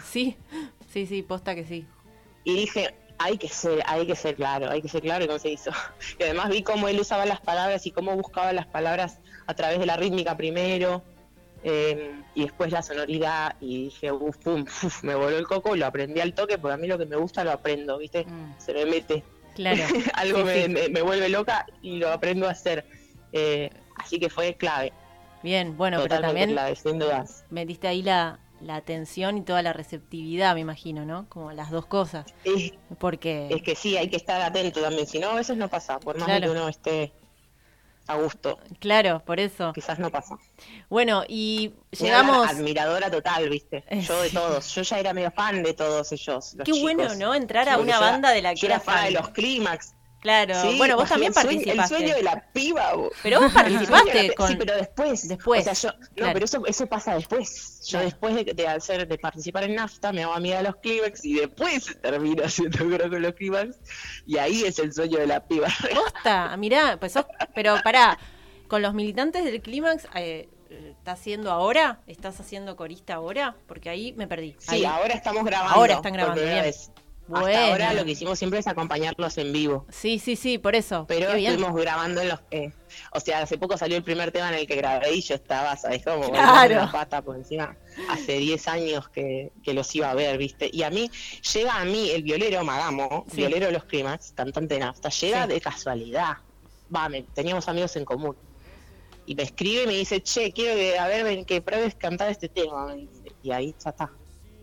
[0.10, 0.36] Sí,
[0.92, 1.86] sí, sí, posta que sí.
[2.44, 5.72] Y dije, hay que ser, hay que ser claro, hay que ser claro y conciso.
[6.20, 9.80] Y además vi cómo él usaba las palabras y cómo buscaba las palabras a través
[9.80, 11.04] de la rítmica primero.
[11.62, 14.66] Em, y después la sonoridad y dije, uff, pum,
[15.02, 17.44] me voló el coco, lo aprendí al toque, porque a mí lo que me gusta
[17.44, 18.24] lo aprendo, ¿viste?
[18.24, 18.54] Mm.
[18.58, 19.24] Se me mete.
[19.56, 19.84] Claro.
[20.14, 22.86] Algo me, Me, vuelve loca y lo aprendo a hacer.
[23.34, 24.94] Eh, así que fue clave.
[25.44, 27.46] Bien, bueno, pero también me sin dudas.
[27.50, 31.28] metiste ahí la, la atención y toda la receptividad, me imagino, ¿no?
[31.30, 32.26] Como las dos cosas.
[32.44, 33.48] Es, Porque...
[33.50, 36.18] es que sí, hay que estar atento también, si no, a veces no pasa, por
[36.18, 37.14] más que uno esté
[38.08, 38.58] a gusto.
[38.80, 39.72] Claro, por eso.
[39.72, 40.38] Quizás no pasa.
[40.90, 42.50] Bueno, y llegamos...
[42.50, 43.84] Admiradora total, viste.
[44.02, 44.74] Yo de todos.
[44.74, 46.56] Yo ya era medio fan de todos ellos.
[46.66, 47.36] Qué bueno, ¿no?
[47.36, 50.98] Entrar a una banda de la que yo era fan de los clímax Claro, bueno,
[50.98, 51.82] vos también participaste.
[51.82, 52.92] El sueño de la piba.
[53.24, 54.50] Pero vos participaste con...
[54.50, 55.28] Sí, pero después.
[55.28, 55.68] Después.
[55.68, 57.82] O sea, yo, no, pero eso, eso pasa después.
[57.88, 61.24] Yo después de, de, hacer, de participar en NAFTA me hago amiga de los clímax
[61.24, 63.78] y después termino haciendo coro con los clímax
[64.26, 65.70] y ahí es el sueño de la piba.
[65.94, 67.14] Posta, mirá, pues
[67.56, 68.20] pero pará,
[68.68, 70.08] con los militantes del clímax...
[70.16, 72.00] Eh, ¿Estás haciendo ahora?
[72.06, 73.56] ¿Estás haciendo corista ahora?
[73.68, 74.56] Porque ahí me perdí.
[74.60, 75.76] Sí, ahora estamos grabando.
[75.76, 76.44] Ahora están grabando.
[77.32, 79.86] Hasta ahora lo que hicimos siempre es acompañarlos en vivo.
[79.90, 81.06] Sí, sí, sí, por eso.
[81.08, 82.40] Pero estuvimos grabando en los...
[82.52, 82.72] Eh,
[83.12, 85.76] o sea, hace poco salió el primer tema en el que grabé y yo estaba,
[85.78, 86.32] ¿sabes cómo?
[86.32, 86.90] Claro.
[86.92, 87.76] pata por encima.
[88.10, 90.70] Hace 10 años que, los iba a ver, ¿viste?
[90.72, 91.10] Y a mí,
[91.54, 95.62] llega a mí el violero Magamo, violero de los Climax, cantante de nafta, llega de
[95.62, 96.38] casualidad.
[96.94, 98.36] Va, teníamos amigos en común.
[99.26, 102.50] Y me escribe y me dice, che, quiero que, a ver, que pruebes cantar este
[102.50, 102.96] tema.
[103.44, 104.10] Y ahí ya está.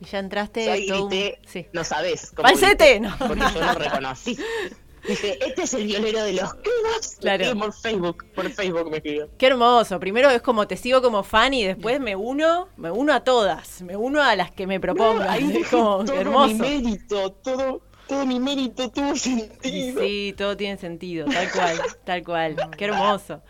[0.01, 0.87] Y ya entraste.
[0.87, 1.09] Yo
[1.47, 1.67] sí.
[1.73, 2.33] no sabes.
[2.37, 3.01] ¡Falsete!
[3.01, 3.17] No.
[3.19, 4.39] Porque yo lo reconocí.
[5.07, 7.17] Dice, este es el violero de los cubos.
[7.21, 7.57] Claro.
[7.57, 9.31] Por Facebook, por Facebook me escribió.
[9.39, 10.01] Qué hermoso.
[10.01, 13.83] Primero es como te sigo como fan y después me uno, me uno a todas,
[13.83, 15.29] me uno a las que me propongan.
[15.29, 16.49] ahí es como todo hermoso.
[16.49, 20.01] mi mérito, todo, todo mi mérito tuvo sentido.
[20.01, 22.57] Sí, todo tiene sentido, tal cual, tal cual.
[22.77, 23.43] Qué hermoso.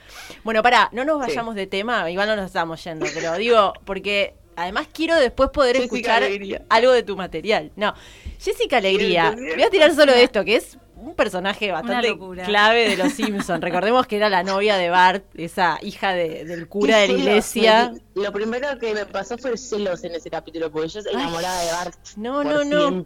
[0.45, 4.35] Bueno, pará, no nos vayamos de tema, igual no nos estamos yendo, pero digo, porque
[4.57, 6.25] además quiero después poder escuchar
[6.69, 7.71] algo de tu material.
[7.77, 7.95] No,
[8.40, 13.12] Jessica Alegría, voy a tirar solo esto, que es un personaje bastante clave de los
[13.12, 13.61] Simpsons.
[13.62, 17.95] Recordemos que era la novia de Bart, esa hija del cura de la iglesia.
[18.14, 21.73] Lo primero que me pasó fue celos en ese capítulo, porque ella es enamorada de
[21.73, 21.99] Bart.
[22.16, 23.05] No, no, no.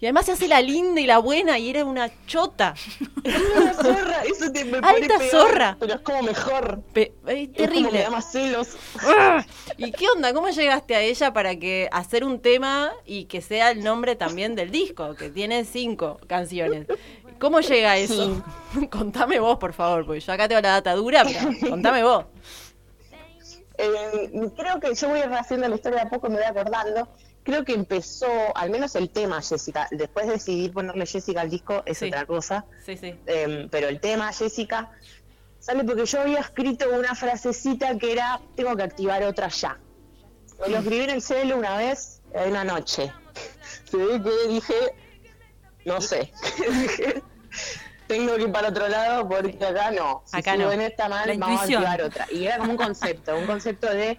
[0.00, 2.74] Y además se hace la linda y la buena y era una chota.
[3.56, 5.76] una zorra, eso te me Alta zorra.
[5.78, 6.82] Pero es como mejor.
[6.92, 7.48] terrible.
[7.56, 8.68] Es como me da más celos.
[9.00, 9.44] Ah,
[9.76, 10.32] ¿Y qué onda?
[10.32, 14.54] ¿Cómo llegaste a ella para que hacer un tema y que sea el nombre también
[14.54, 16.86] del disco, que tiene cinco canciones?
[17.38, 18.42] ¿Cómo llega eso?
[18.90, 22.24] contame vos, por favor, porque yo acá tengo la data dura, pero contame vos.
[23.76, 27.08] Eh, creo que yo voy haciendo la historia de a poco, me voy acordando
[27.44, 28.26] creo que empezó,
[28.56, 32.64] al menos el tema Jessica, después de decidir ponerle Jessica al disco es otra cosa,
[32.84, 33.14] sí, sí.
[33.26, 34.90] Em, pero el tema Jessica
[35.60, 39.78] sale porque yo había escrito una frasecita que era, tengo que activar otra ya.
[40.66, 43.12] Lo escribí en el celo una vez, en una noche.
[43.90, 44.74] Se ve que dije,
[45.84, 46.32] no sé,
[48.06, 50.22] tengo que ir para otro lado porque acá no.
[50.24, 50.72] Si acá no.
[50.72, 52.26] en esta mal, vamos a activar otra.
[52.30, 54.18] Y era como un concepto, un concepto de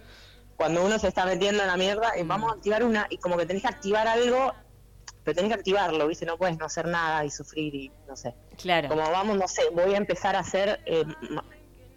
[0.56, 3.36] cuando uno se está metiendo en la mierda, y vamos a activar una, y como
[3.36, 4.52] que tenés que activar algo,
[5.22, 6.24] pero tenés que activarlo, ¿viste?
[6.24, 8.34] No puedes no hacer nada y sufrir y no sé.
[8.56, 8.88] Claro.
[8.88, 11.42] Como vamos, no sé, voy a empezar a hacer, eh, no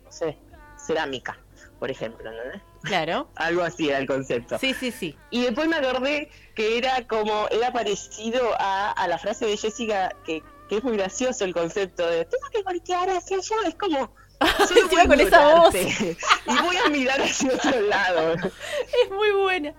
[0.09, 0.37] sé,
[0.77, 1.37] cerámica,
[1.79, 2.61] por ejemplo, ¿no?
[2.81, 3.29] Claro.
[3.35, 4.57] Algo así era el concepto.
[4.57, 5.15] Sí, sí, sí.
[5.29, 10.15] Y después me acordé que era como, era parecido a, a la frase de Jessica,
[10.25, 14.13] que, que es muy gracioso el concepto de, tengo que voltear hacia allá, es como
[14.67, 15.75] Solo con esa voz.
[15.75, 18.35] Y voy a mirar hacia otro lado.
[19.03, 19.73] Es muy buena.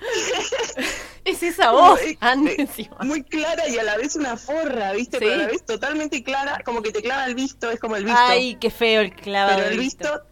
[1.24, 1.98] es esa voz,
[3.00, 5.18] Muy clara y a la vez una forra, ¿viste?
[5.18, 8.04] Pero a la vez totalmente clara, como que te clava el visto, es como el
[8.04, 8.20] visto.
[8.20, 9.56] Ay, qué feo el clavado.
[9.56, 10.22] Pero el visto,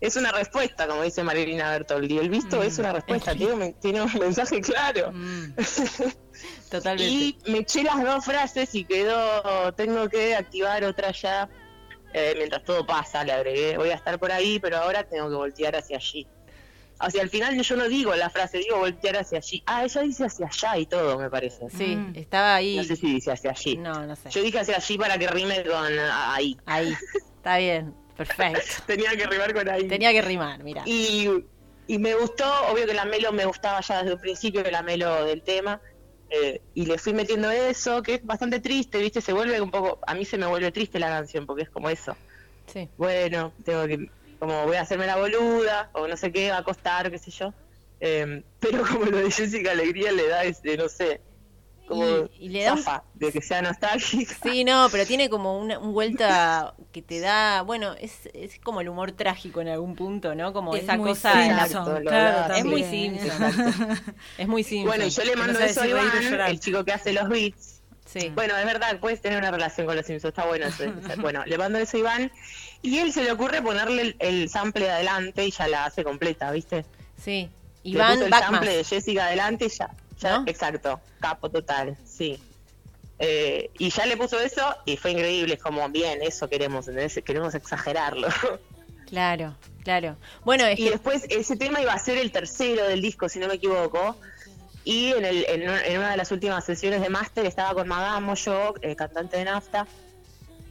[0.00, 2.18] es una respuesta, como dice Marilina Bertoldi.
[2.18, 5.12] El visto es una mm, respuesta, tiene, tiene, un mensaje claro.
[5.12, 5.54] Mm.
[6.70, 7.04] Totalmente.
[7.04, 11.48] y me eché las dos frases y quedó, tengo que activar otra ya
[12.14, 15.34] eh, mientras todo pasa, le agregué, voy a estar por ahí, pero ahora tengo que
[15.34, 16.26] voltear hacia allí.
[17.00, 19.62] O sea, al final yo no digo la frase, digo voltear hacia allí.
[19.66, 21.68] Ah, ella dice hacia allá y todo, me parece.
[21.70, 22.12] Sí, mm.
[22.14, 22.76] estaba ahí.
[22.76, 23.76] No sé si dice hacia allí.
[23.76, 24.30] No, no sé.
[24.30, 26.56] Yo dije hacia allí para que rime con ahí.
[26.66, 26.94] Ahí,
[27.36, 28.60] está bien, perfecto.
[28.86, 29.88] Tenía que rimar con ahí.
[29.88, 30.84] Tenía que rimar, mira.
[30.86, 31.28] Y,
[31.88, 35.24] y me gustó, obvio que la melo me gustaba ya desde el principio, la melo
[35.24, 35.80] del tema.
[36.36, 39.20] Eh, y le fui metiendo eso, que es bastante triste, ¿viste?
[39.20, 41.88] Se vuelve un poco, a mí se me vuelve triste la canción, porque es como
[41.88, 42.16] eso.
[42.66, 42.88] Sí.
[42.96, 46.64] Bueno, tengo que, como voy a hacerme la boluda, o no sé qué, va a
[46.64, 47.54] costar, qué sé yo.
[48.00, 51.20] Eh, pero como lo de Jessica Alegría le da ese, no sé,
[51.86, 54.34] como y, le da de que sea nostálgica.
[54.42, 58.88] Sí, no, pero tiene como una, vuelta que te da, bueno, es, es como el
[58.88, 60.52] humor trágico en algún punto, ¿no?
[60.52, 61.32] Como esa cosa
[62.00, 63.30] claro, es muy simple.
[64.38, 64.88] es muy simple.
[64.88, 66.10] Bueno, y yo le mando eso a Iván,
[66.48, 67.82] el chico que hace los beats.
[68.06, 68.30] Sí.
[68.34, 70.84] Bueno, es verdad, puedes tener una relación con los Simpsons, está bueno eso.
[71.20, 72.32] bueno, le mando eso a Iván
[72.80, 76.04] y él se le ocurre ponerle el, el sample de adelante y ya la hace
[76.04, 76.84] completa, ¿viste?
[77.16, 77.50] Sí.
[77.82, 79.90] Iván el sample de Jessica adelante y ya
[80.46, 82.40] Exacto, capo total, sí.
[83.18, 86.86] Eh, y ya le puso eso y fue increíble, es como bien, eso queremos,
[87.24, 88.28] queremos exagerarlo.
[89.06, 89.54] Claro,
[89.84, 90.16] claro.
[90.44, 93.54] Bueno, y después ese tema iba a ser el tercero del disco, si no me
[93.54, 94.16] equivoco.
[94.82, 98.74] Y en, el, en, una de las últimas sesiones de máster estaba con Magamo, yo,
[98.82, 99.86] el cantante de Nafta.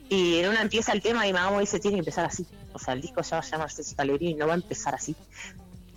[0.09, 2.45] Y en una empieza el tema y Mamá dice, tiene que empezar así.
[2.73, 5.15] O sea, el disco ya va a llamarse Alegría y no va a empezar así.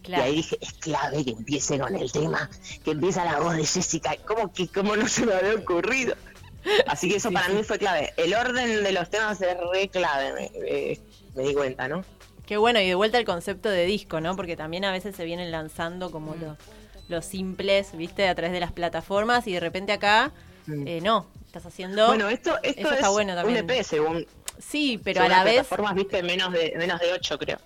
[0.06, 2.50] Y ahí dije, es clave que empiece con el tema,
[2.84, 4.16] que empieza la voz de Jessica.
[4.24, 6.14] ¿Cómo que cómo no se me había ocurrido?
[6.86, 8.12] Así que eso para mí fue clave.
[8.16, 10.50] El orden de los temas es re clave,
[11.34, 12.04] me, di cuenta, ¿no?
[12.46, 14.36] Qué bueno, y de vuelta el concepto de disco, ¿no?
[14.36, 16.40] Porque también a veces se vienen lanzando como mm.
[16.40, 16.58] los,
[17.08, 18.28] los simples, ¿viste?
[18.28, 20.32] A través de las plataformas y de repente acá,
[20.66, 20.86] mm.
[20.86, 22.06] eh, no, estás haciendo...
[22.06, 23.64] Bueno, esto, esto es bueno también.
[23.64, 24.26] un EP según...
[24.58, 25.54] Sí, pero a la vez...
[25.54, 26.22] plataformas, ¿viste?
[26.22, 27.58] Menos de, menos de 8, creo.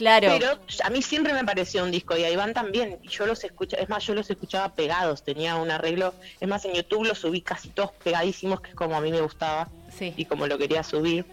[0.00, 0.28] Claro.
[0.30, 2.98] Pero a mí siempre me pareció un disco y ahí van también.
[3.02, 6.14] Y yo los escuchaba, es más, yo los escuchaba pegados, tenía un arreglo.
[6.40, 9.20] Es más, en YouTube los subí casi todos pegadísimos, que es como a mí me
[9.20, 10.14] gustaba sí.
[10.16, 11.26] y como lo quería subir.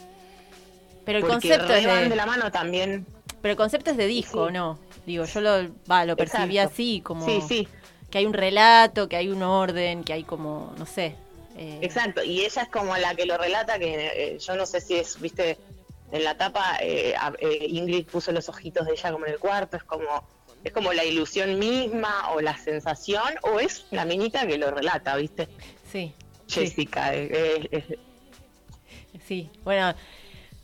[1.06, 2.10] Pero el concepto es de...
[2.10, 2.16] de...
[2.18, 3.06] la mano también.
[3.42, 4.78] Pero el concepto es de disco, ¿no?
[5.06, 7.68] Digo, yo lo, va, lo percibí así, como sí, sí.
[8.12, 11.16] que hay un relato, que hay un orden, que hay como, no sé.
[11.56, 11.80] Eh...
[11.82, 14.96] Exacto, y ella es como la que lo relata, que eh, yo no sé si
[14.96, 15.58] es, viste,
[16.12, 19.78] en la tapa eh, eh, Ingrid puso los ojitos de ella como en el cuarto,
[19.78, 20.26] es como
[20.64, 25.16] es como la ilusión misma o la sensación o es la minita que lo relata,
[25.16, 25.48] ¿viste?
[25.90, 26.14] Sí.
[26.48, 27.14] Jessica.
[27.14, 28.00] Eh,
[29.26, 29.94] sí, bueno.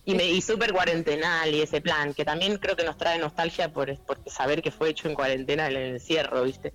[0.05, 3.71] Y, me, y súper cuarentenal y ese plan, que también creo que nos trae nostalgia
[3.71, 6.73] por, saber que fue hecho en cuarentena en el encierro, ¿viste?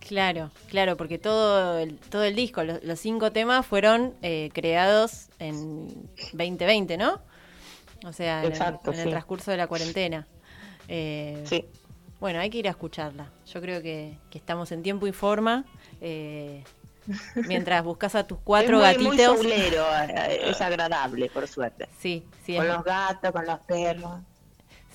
[0.00, 4.14] Claro, claro, porque todo el, todo el disco, los, los cinco temas fueron
[4.52, 5.86] creados en
[6.32, 7.20] 2020, ¿no?
[8.04, 10.26] O sea, en, el, transcurso de la cuarentena.
[10.88, 11.64] Eh, sí.
[12.20, 13.30] Bueno, hay que ir a escucharla.
[13.46, 15.64] Yo creo que, estamos en tiempo y forma.
[16.00, 16.64] Eh,
[17.48, 19.42] mientras buscas a tus cuatro es muy, gatitos.
[19.42, 21.88] Muy eh, es agradable, por suerte.
[21.98, 22.56] Sí, sí.
[22.56, 24.20] Con los gatos, con los perros.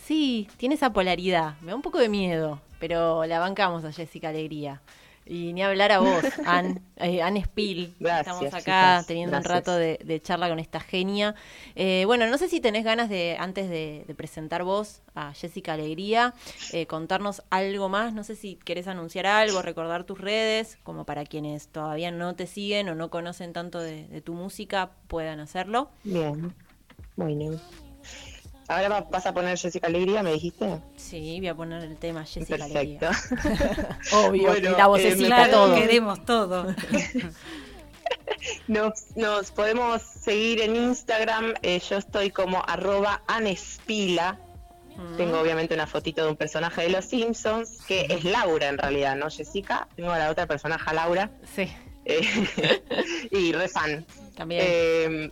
[0.05, 1.55] Sí, tiene esa polaridad.
[1.61, 4.81] Me da un poco de miedo, pero la bancamos a Jessica Alegría.
[5.25, 7.93] Y ni hablar a vos, Ann, eh, Ann Spiel.
[7.99, 11.35] Estamos acá teniendo un rato de, charla con esta genia.
[11.75, 16.33] Eh, bueno, no sé si tenés ganas de, antes de, presentar vos a Jessica Alegría,
[16.73, 18.13] eh, contarnos algo más.
[18.13, 22.47] No sé si querés anunciar algo, recordar tus redes, como para quienes todavía no te
[22.47, 25.89] siguen o no conocen tanto de, tu música, puedan hacerlo.
[26.03, 26.53] Bien,
[27.15, 27.59] bueno.
[28.71, 30.79] Ahora vas a poner Jessica Alegría, me dijiste.
[30.95, 33.07] Sí, voy a poner el tema Jessica Perfecto.
[33.07, 33.99] Alegría.
[34.13, 35.75] Obvio, la vocecita eh, todo.
[35.75, 36.73] Queremos todo.
[38.67, 41.53] nos, podemos seguir en Instagram.
[41.61, 44.39] Eh, yo estoy como arroba anespila.
[44.95, 45.17] Mm.
[45.17, 49.17] Tengo obviamente una fotito de un personaje de Los Simpsons, que es Laura en realidad,
[49.17, 49.89] ¿no, Jessica?
[49.97, 51.29] Tengo a la otra personaje, Laura.
[51.55, 51.69] Sí.
[52.05, 52.21] Eh,
[53.31, 54.05] y refan.
[54.35, 54.61] También.
[54.65, 55.31] Eh,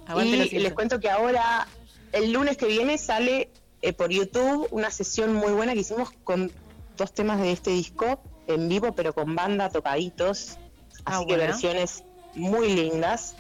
[0.52, 1.68] y les cuento que ahora
[2.12, 3.50] el lunes que viene sale
[3.82, 6.52] eh, por YouTube una sesión muy buena que hicimos con
[6.98, 10.58] dos temas de este disco en vivo, pero con banda tocaditos.
[11.06, 12.04] Ah, así que versiones
[12.36, 13.36] muy lindas.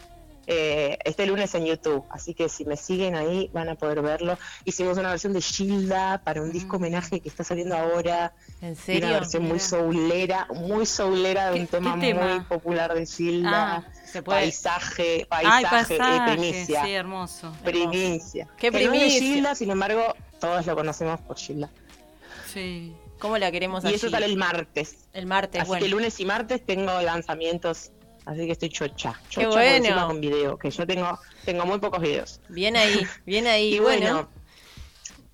[0.52, 4.36] Eh, este lunes en YouTube, así que si me siguen ahí van a poder verlo.
[4.66, 6.82] Hicimos una versión de Gilda para un disco mm.
[6.82, 8.34] homenaje que está saliendo ahora.
[8.60, 9.10] ¿En serio?
[9.10, 13.86] Una versión muy soulera, muy soulera de un tema, muy popular de Gilda.
[14.16, 16.84] Ah, paisaje, paisaje, Ay, primicia.
[16.84, 17.54] Sí, hermoso.
[17.64, 18.48] Primicia.
[18.58, 19.04] Qué primicia.
[19.04, 21.70] de Gilda, sin embargo, todos lo conocemos por Gilda.
[22.52, 22.96] Sí.
[23.20, 24.96] ¿Cómo la queremos Y eso sale el martes.
[25.14, 25.86] El martes, Así bueno.
[25.86, 27.92] que lunes y martes tengo lanzamientos
[28.30, 29.20] Así que estoy chocha.
[29.28, 30.08] Chocha Qué bueno.
[30.08, 32.40] con video, que yo tengo, tengo muy pocos videos.
[32.48, 33.74] Bien ahí, bien ahí.
[33.76, 34.30] y bueno,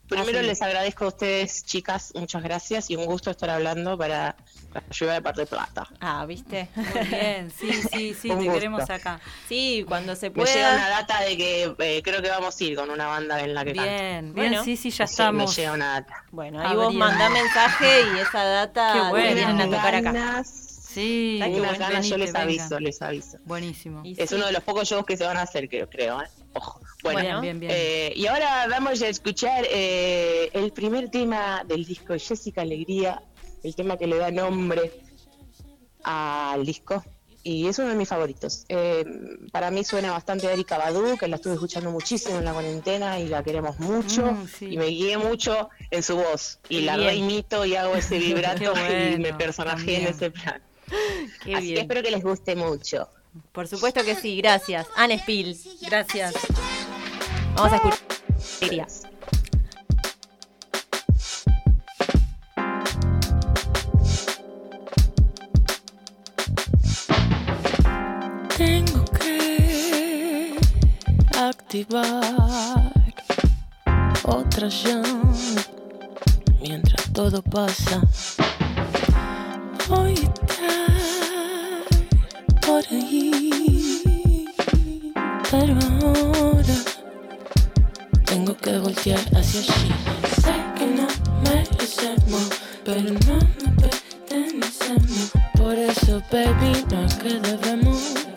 [0.07, 4.37] primero les agradezco a ustedes, chicas, muchas gracias y un gusto estar hablando para
[4.73, 5.89] la ayuda de Parte de Plata.
[5.99, 6.69] Ah, ¿viste?
[6.73, 9.19] Muy bien, sí, sí, sí, te queremos acá.
[9.49, 10.47] Sí, cuando se pueda.
[10.47, 13.41] Me llega una data de que eh, creo que vamos a ir con una banda
[13.41, 15.49] en la que Bien, bien, bueno, sí, sí, ya estamos.
[15.49, 16.23] Me llega una data.
[16.31, 19.35] Bueno, ahí vos mandá mensaje y esa data Qué bueno.
[19.35, 20.43] vienen a tocar acá.
[20.95, 23.37] Sí, yo les aviso, les aviso.
[23.43, 24.01] Buenísimo.
[24.05, 26.21] es uno de los pocos shows que se van a hacer, creo, creo.
[26.21, 26.27] ¿eh?
[26.53, 26.79] Ojo.
[27.03, 32.13] Bueno, bien, bien, eh, y ahora vamos a escuchar eh, el primer tema del disco
[32.17, 33.21] Jessica Alegría,
[33.61, 34.89] el tema que le da nombre
[36.03, 37.03] al disco.
[37.43, 38.65] Y es uno de mis favoritos.
[39.51, 43.19] para mí suena bastante a Erika Badu, que la estuve escuchando muchísimo en la cuarentena
[43.19, 44.31] y la queremos mucho.
[44.31, 46.59] Mm, y me guié mucho en su voz.
[46.69, 50.61] Y la reimito y hago ese vibrato y me personajé en ese plan.
[51.43, 51.75] Qué Así bien.
[51.75, 53.09] que espero que les guste mucho.
[53.51, 54.87] Por supuesto que sí, gracias.
[54.95, 56.33] Anne Spiel, gracias.
[57.55, 57.99] Vamos a escuchar.
[68.57, 70.55] Tengo que
[71.37, 72.93] activar
[74.23, 75.33] otra llama
[76.61, 78.01] mientras todo pasa.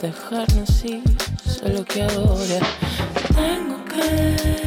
[0.01, 1.03] Dejarnos ir.
[1.45, 2.61] Solo que ahora
[3.35, 4.58] tengo que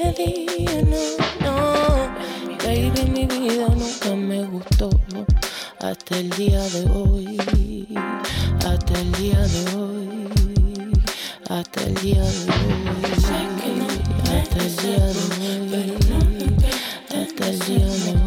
[0.00, 1.02] de día, no,
[1.44, 1.56] no.
[2.64, 4.88] Baby, mi vida nunca me gustó
[5.78, 7.36] hasta el día de hoy,
[8.64, 10.32] hasta el día de hoy,
[11.48, 13.10] hasta el día de hoy,
[14.24, 15.96] hasta el día de hoy,
[17.14, 18.19] hasta el día de hoy.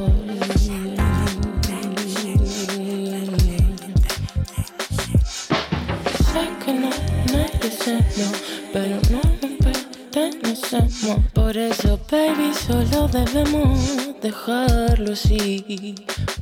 [11.54, 15.94] Por eso, baby, solo debemos dejarlo así.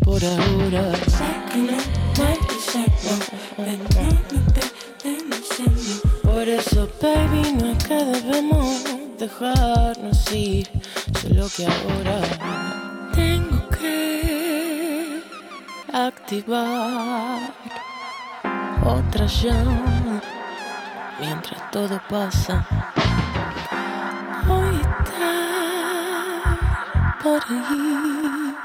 [0.05, 0.93] Por ahora.
[6.24, 8.84] Por eso, baby, no es que debemos
[9.20, 10.70] dejarnos ir.
[11.22, 15.24] Solo que ahora tengo que
[15.91, 17.53] activar
[18.86, 20.22] otra llama
[21.20, 22.66] mientras todo pasa.
[24.52, 26.43] Voy a estar
[27.24, 28.56] por ahí,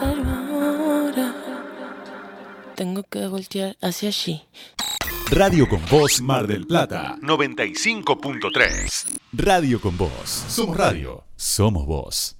[0.00, 1.28] pero ahora
[2.74, 4.42] tengo que voltear hacia allí.
[5.30, 9.18] Radio con Voz Mar del Plata 95.3.
[9.32, 10.28] Radio con Voz.
[10.48, 11.24] Somos radio.
[11.36, 12.30] Somos voz.